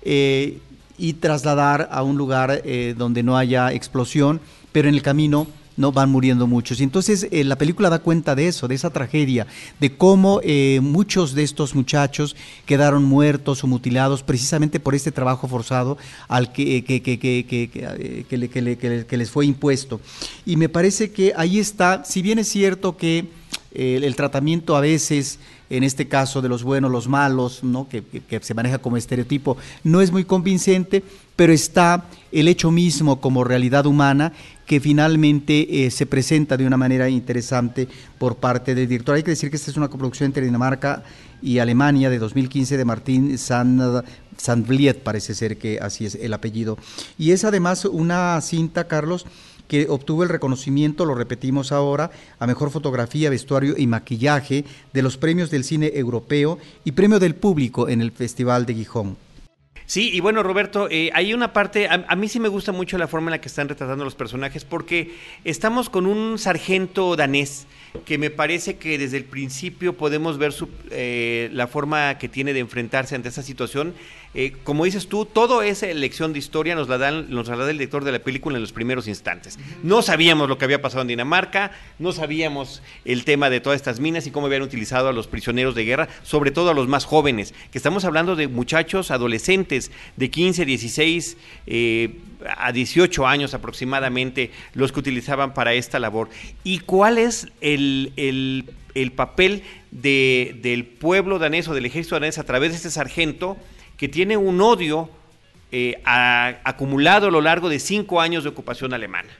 [0.06, 2.62] y trasladar a un lugar
[2.94, 4.38] donde no haya explosión,
[4.70, 6.80] pero en el camino no van muriendo muchos.
[6.80, 9.46] Y entonces eh, la película da cuenta de eso, de esa tragedia,
[9.80, 15.48] de cómo eh, muchos de estos muchachos quedaron muertos o mutilados precisamente por este trabajo
[15.48, 15.98] forzado
[16.28, 16.84] al que,
[19.10, 20.00] les fue impuesto.
[20.46, 23.28] Y me parece que ahí está, si bien es cierto que
[23.72, 25.38] eh, el tratamiento a veces
[25.70, 27.88] en este caso de los buenos, los malos, ¿no?
[27.88, 28.02] que,
[28.42, 31.02] se maneja como estereotipo, no es muy convincente,
[31.36, 34.32] pero está el hecho mismo como realidad humana
[34.66, 37.88] que finalmente eh, se presenta de una manera interesante
[38.18, 39.16] por parte del director.
[39.16, 41.02] Hay que decir que esta es una coproducción entre Dinamarca
[41.42, 44.04] y Alemania de 2015 de Martín Sand,
[44.36, 46.78] Sandvliet, parece ser que así es el apellido.
[47.18, 49.26] Y es además una cinta, Carlos,
[49.68, 55.16] que obtuvo el reconocimiento, lo repetimos ahora, a mejor fotografía, vestuario y maquillaje de los
[55.16, 59.16] premios del cine europeo y premio del público en el Festival de Gijón.
[59.86, 63.06] Sí, y bueno, Roberto, eh, hay una parte, a, mí sí me gusta mucho la
[63.06, 65.14] forma en la que están retratando los personajes, porque
[65.44, 67.66] estamos con un sargento danés
[68.04, 70.52] que me parece que desde el principio podemos ver
[70.90, 73.94] eh, la forma que tiene de enfrentarse ante esa situación.
[74.34, 77.70] Eh, como dices tú, todo esa lección de historia nos la, dan, nos la da
[77.70, 79.58] el director de la película en los primeros instantes.
[79.84, 81.70] No sabíamos lo que había pasado en Dinamarca,
[82.00, 85.76] no sabíamos el tema de todas estas minas y cómo habían utilizado a los prisioneros
[85.76, 90.30] de guerra, sobre todo a los más jóvenes, que estamos hablando de muchachos adolescentes de
[90.30, 91.36] 15, 16
[91.66, 92.18] eh,
[92.56, 96.28] a 18 años aproximadamente, los que utilizaban para esta labor.
[96.62, 102.44] ¿Y cuál es el, el, papel de, del pueblo danés o del ejército danés a
[102.44, 103.56] través de este sargento
[103.96, 105.10] que tiene un odio
[105.72, 109.30] eh, acumulado a lo largo de cinco años de ocupación alemana?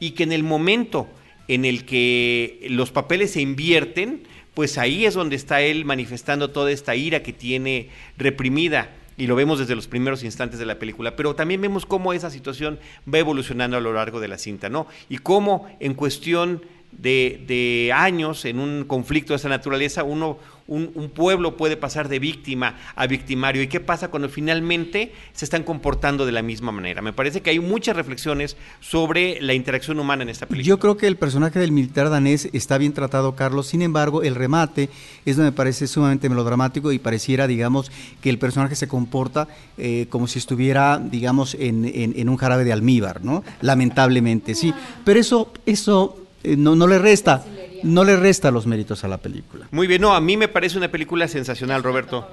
[0.00, 1.08] Y que en el momento
[1.48, 4.22] en el que los papeles se invierten,
[4.54, 9.34] pues ahí es donde está él manifestando toda esta ira que tiene reprimida y lo
[9.34, 12.78] vemos desde los primeros instantes de la película, pero también vemos cómo esa situación
[13.12, 14.86] va evolucionando a lo largo de la cinta, ¿no?
[15.08, 16.62] Y cómo en cuestión
[16.92, 20.38] de, de años, en un conflicto de esa naturaleza, uno
[20.68, 25.62] un, pueblo puede pasar de víctima a victimario y qué pasa cuando finalmente se están
[25.62, 27.02] comportando de la misma manera.
[27.02, 30.68] Me parece que hay muchas reflexiones sobre la interacción humana en esta película.
[30.68, 34.34] Yo creo que el personaje del militar danés está bien tratado, Carlos, sin embargo, el
[34.34, 34.90] remate
[35.24, 37.90] es donde me parece sumamente melodramático y pareciera, digamos,
[38.20, 39.48] que el personaje se comporta
[39.78, 43.42] eh, como si estuviera, digamos, en, en, un jarabe de almíbar, ¿no?
[43.62, 44.74] Lamentablemente, sí.
[45.04, 47.44] Pero eso, eso eh, no, no le resta
[47.82, 49.66] no le resta los méritos a la película.
[49.70, 52.28] Muy bien, no, a mí me parece una película sensacional, Roberto.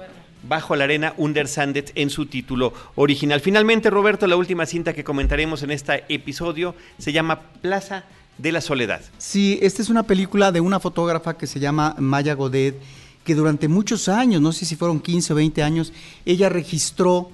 [0.48, 3.40] Bajo la arena, Under Sandet en su título original.
[3.40, 8.04] Finalmente, Roberto, la última cinta que comentaremos en este episodio se llama Plaza
[8.38, 9.00] de la Soledad.
[9.18, 12.76] Sí, esta es una película de una fotógrafa que se llama Maya Godet,
[13.24, 15.92] que durante muchos años, no sé si fueron 15 o 20 años,
[16.24, 17.30] ella registró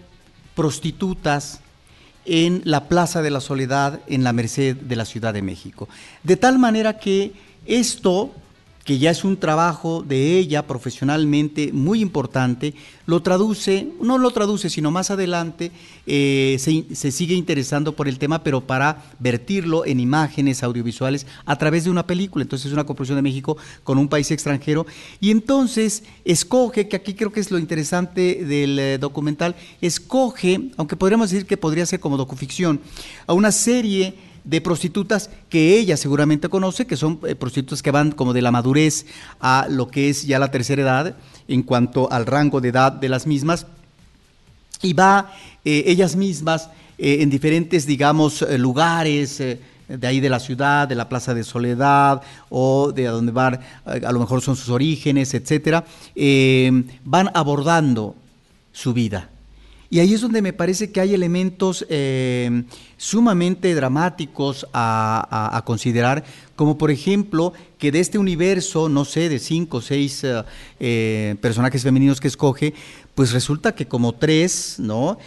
[0.54, 1.60] prostitutas
[2.24, 5.88] en la Plaza de la Soledad en la Merced de la Ciudad de México.
[6.22, 7.32] De tal manera que
[7.66, 8.32] esto,
[8.84, 12.74] que ya es un trabajo de ella profesionalmente muy importante,
[13.06, 15.70] lo traduce, no lo traduce, sino más adelante
[16.06, 21.84] eh, se, sigue interesando por el tema, pero para vertirlo en imágenes audiovisuales a través
[21.84, 22.42] de una película.
[22.42, 24.86] Entonces es una coproducción de México con un país extranjero.
[25.20, 30.96] Y entonces escoge, que aquí creo que es lo interesante del eh, documental, escoge, aunque
[30.96, 32.80] podríamos decir que podría ser como docuficción,
[33.26, 38.12] a una serie de prostitutas que ella seguramente conoce, que son eh, prostitutas que van
[38.12, 39.06] como de la madurez
[39.40, 41.16] a lo que es ya la tercera edad
[41.48, 43.66] en cuanto al rango de edad de las mismas,
[44.82, 45.32] y va
[45.64, 51.08] eh, ellas mismas eh, en diferentes, digamos, lugares de ahí de la ciudad, de la
[51.08, 55.84] Plaza de Soledad o de donde van, a lo mejor son sus orígenes, etcétera,
[57.04, 58.14] van abordando
[58.72, 59.31] su vida.
[59.92, 62.62] Y ahí es donde me parece que hay elementos eh,
[62.96, 66.24] sumamente dramáticos a, considerar,
[66.56, 70.42] como por ejemplo que de este universo, no sé, de cinco o seis eh,
[70.80, 72.72] eh, personajes femeninos que escoge,
[73.14, 75.18] pues resulta que como tres, ¿no?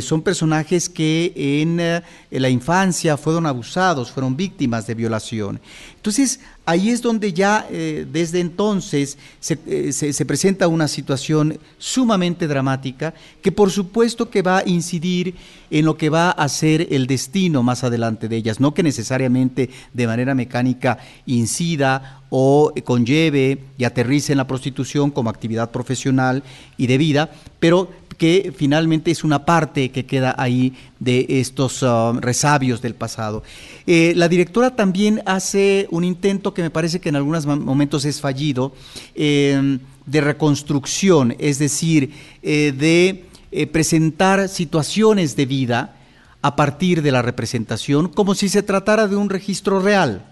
[0.00, 5.60] Son personajes que en, la infancia fueron abusados, fueron víctimas de violación.
[5.94, 9.58] Entonces, ahí es donde ya eh, desde entonces se,
[9.90, 15.34] se, se, presenta una situación sumamente dramática que por supuesto que va a incidir
[15.70, 19.70] en lo que va a ser el destino más adelante de ellas, no que necesariamente
[19.94, 26.42] de manera mecánica incida o conlleve y aterrice en la prostitución como actividad profesional
[26.76, 32.18] y de vida, pero que finalmente es una parte que queda ahí de estos uh,
[32.20, 33.42] resabios del pasado.
[33.86, 38.20] Eh, la directora también hace un intento que me parece que en algunos momentos es
[38.20, 38.74] fallido,
[39.14, 42.12] eh, de reconstrucción, es decir,
[42.42, 45.96] eh, de eh, presentar situaciones de vida
[46.40, 50.24] a partir de la representación como si se tratara de un registro real.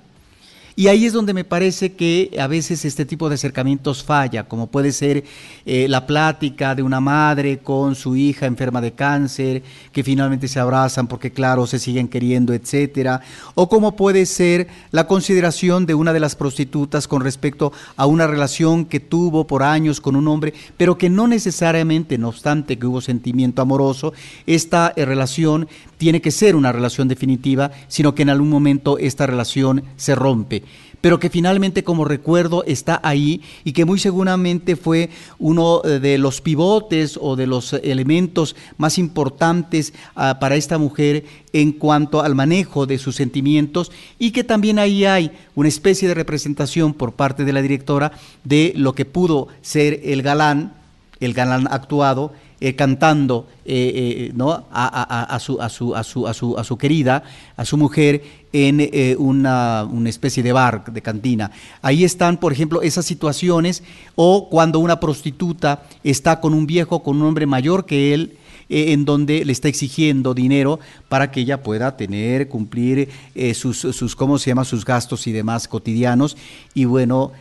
[0.79, 4.67] Y ahí es donde me parece que a veces este tipo de acercamientos falla, como
[4.67, 5.25] puede ser
[5.65, 10.61] eh, la plática de una madre con su hija enferma de cáncer, que finalmente se
[10.61, 13.23] abrazan porque claro, se siguen queriendo, etcétera,
[13.55, 18.27] o como puede ser la consideración de una de las prostitutas con respecto a una
[18.27, 22.87] relación que tuvo por años con un hombre, pero que no necesariamente, no obstante que
[22.87, 24.13] hubo sentimiento amoroso,
[24.47, 29.25] esta eh, relación tiene que ser una relación definitiva, sino que en algún momento esta
[29.25, 30.66] relación se rompe
[31.01, 36.19] pero que finalmente como recuerdo está ahí y que muy seguramente fue uno eh, de
[36.19, 42.35] los pivotes o de los elementos más importantes uh, para esta mujer en cuanto al
[42.35, 47.45] manejo de sus sentimientos y que también ahí hay una especie de representación por parte
[47.45, 48.13] de la directora
[48.45, 50.75] de lo que pudo ser el galán,
[51.21, 54.65] el galán actuado, eh, cantando eh, ¿no?
[54.73, 57.23] A, su, a, su, a, su, a, su, a su querida,
[57.57, 58.23] a su mujer,
[58.57, 61.51] en eh, una, una, especie de bar, de cantina.
[61.83, 63.83] Ahí están, por ejemplo, esas situaciones,
[64.15, 68.39] o cuando una prostituta está con un viejo, con un hombre mayor que él,
[68.71, 70.81] eh, en donde le está exigiendo dinero
[71.11, 75.33] para que ella pueda tener, cumplir eh, sus, sus, ¿cómo se llama?, sus gastos y
[75.33, 76.39] demás cotidianos.
[76.73, 77.33] Y bueno,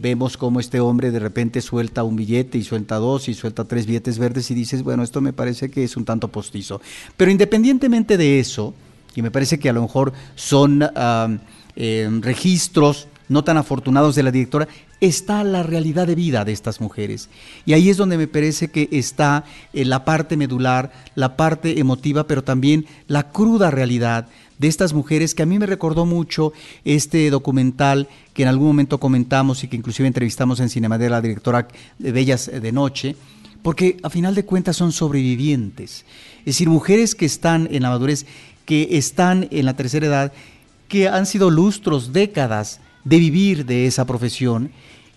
[0.00, 3.86] vemos cómo este hombre de repente suelta un billete y suelta dos y suelta tres
[3.86, 6.80] billetes verdes y dices, bueno, esto me parece que es un tanto postizo.
[7.16, 8.74] Pero independientemente de eso,
[9.14, 10.84] y me parece que a lo mejor son
[11.76, 14.68] eh, registros no tan afortunados de la directora,
[15.00, 17.28] está la realidad de vida de estas mujeres.
[17.66, 22.26] Y ahí es donde me parece que está eh, la parte medular, la parte emotiva,
[22.26, 26.52] pero también la cruda realidad de estas mujeres que a mí me recordó mucho
[26.84, 31.66] este documental que en algún momento comentamos y que inclusive entrevistamos en Cinemadera la directora
[31.98, 33.16] de Bellas de Noche,
[33.62, 36.04] porque a final de cuentas son sobrevivientes.
[36.40, 38.26] Es decir, mujeres que están en la madurez,
[38.64, 40.32] que están en la tercera edad,
[40.88, 44.70] que han sido lustros, décadas de vivir de esa profesión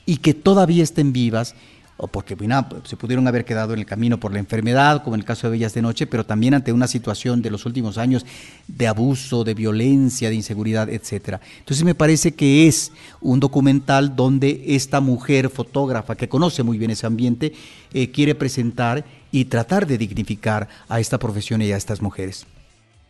[0.06, 1.56] y que todavía estén vivas,
[1.98, 2.36] o porque
[2.84, 5.52] se pudieron haber quedado en el camino por la enfermedad, como en el caso de
[5.52, 8.26] Bellas de Noche, pero también ante una situación de los últimos años
[8.68, 11.40] de abuso, de violencia, de inseguridad, etcétera.
[11.60, 12.92] Entonces me parece que es
[13.22, 17.54] un documental donde esta mujer fotógrafa que conoce muy bien ese ambiente
[17.94, 22.46] eh, quiere presentar y tratar de dignificar a esta profesión y a estas mujeres.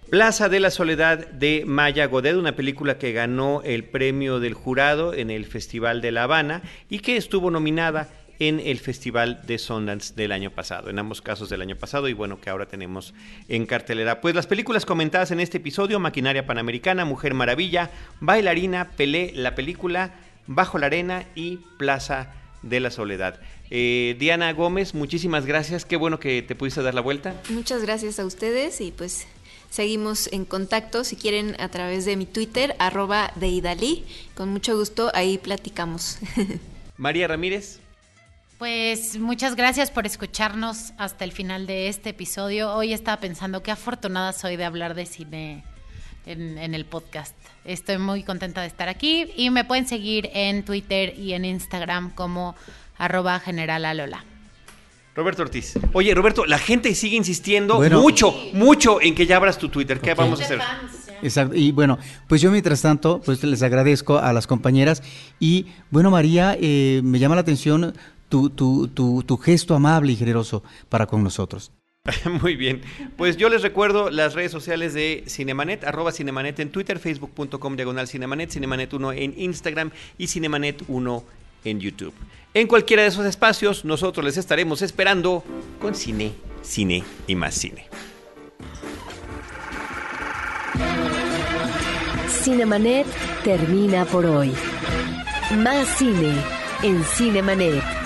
[0.10, 5.16] Plaza de la Soledad de Maya Godet, una película que ganó el premio del jurado
[5.16, 10.14] en el Festival de La Habana y que estuvo nominada en el Festival de Sundance
[10.14, 13.16] del año pasado, en ambos casos del año pasado y bueno, que ahora tenemos
[13.48, 14.22] en cartelera.
[14.22, 17.90] Pues las películas comentadas en este episodio, Maquinaria Panamericana, Mujer Maravilla,
[18.20, 20.14] Bailarina, Pelé, la película,
[20.46, 22.32] Bajo la Arena y Plaza
[22.62, 23.40] de la Soledad.
[23.72, 27.34] Eh, Diana Gómez, muchísimas gracias, qué bueno que te pudiste dar la vuelta.
[27.50, 29.28] Muchas gracias a ustedes y pues
[29.76, 34.06] seguimos en contacto, si quieren, a través de mi Twitter, arroba de Idalí.
[34.34, 36.18] Con mucho gusto, ahí platicamos.
[36.98, 37.82] María Ramírez.
[38.58, 42.74] Pues muchas gracias por escucharnos hasta el final de este episodio.
[42.74, 45.66] Hoy estaba pensando qué afortunada soy de hablar de cine
[46.26, 47.36] en, en, el podcast.
[47.66, 52.16] Estoy muy contenta de estar aquí y me pueden seguir en Twitter y en Instagram
[52.16, 52.56] como
[52.98, 54.24] arroba generalalola.
[55.16, 55.80] Roberto Ortiz.
[55.94, 60.00] Oye, Roberto, la gente sigue insistiendo bueno, mucho, mucho en que ya abras tu Twitter.
[60.00, 60.24] ¿Qué okay.
[60.26, 60.60] vamos a hacer?
[61.24, 61.56] Exacto.
[61.56, 61.98] Y bueno,
[62.28, 65.02] pues yo mientras tanto, pues les agradezco a las compañeras.
[65.40, 67.94] Y bueno, María, eh, me llama la atención
[68.28, 71.72] tu, tu, tu, tu gesto amable y generoso para con nosotros.
[72.42, 72.82] Muy bien.
[73.16, 78.08] Pues yo les recuerdo las redes sociales de Cinemanet, arroba Cinemanet en Twitter, facebook.com diagonal
[78.08, 81.24] Cinemanet, Cinemanet1 en Instagram y Cinemanet1
[81.64, 82.14] en YouTube.
[82.56, 85.44] En cualquiera de esos espacios, nosotros les estaremos esperando
[85.82, 86.32] con cine,
[86.62, 87.90] cine y más cine.
[92.30, 93.08] Cinemanet
[93.44, 94.54] termina por hoy.
[95.58, 96.34] Más cine
[96.82, 98.05] en Cinemanet.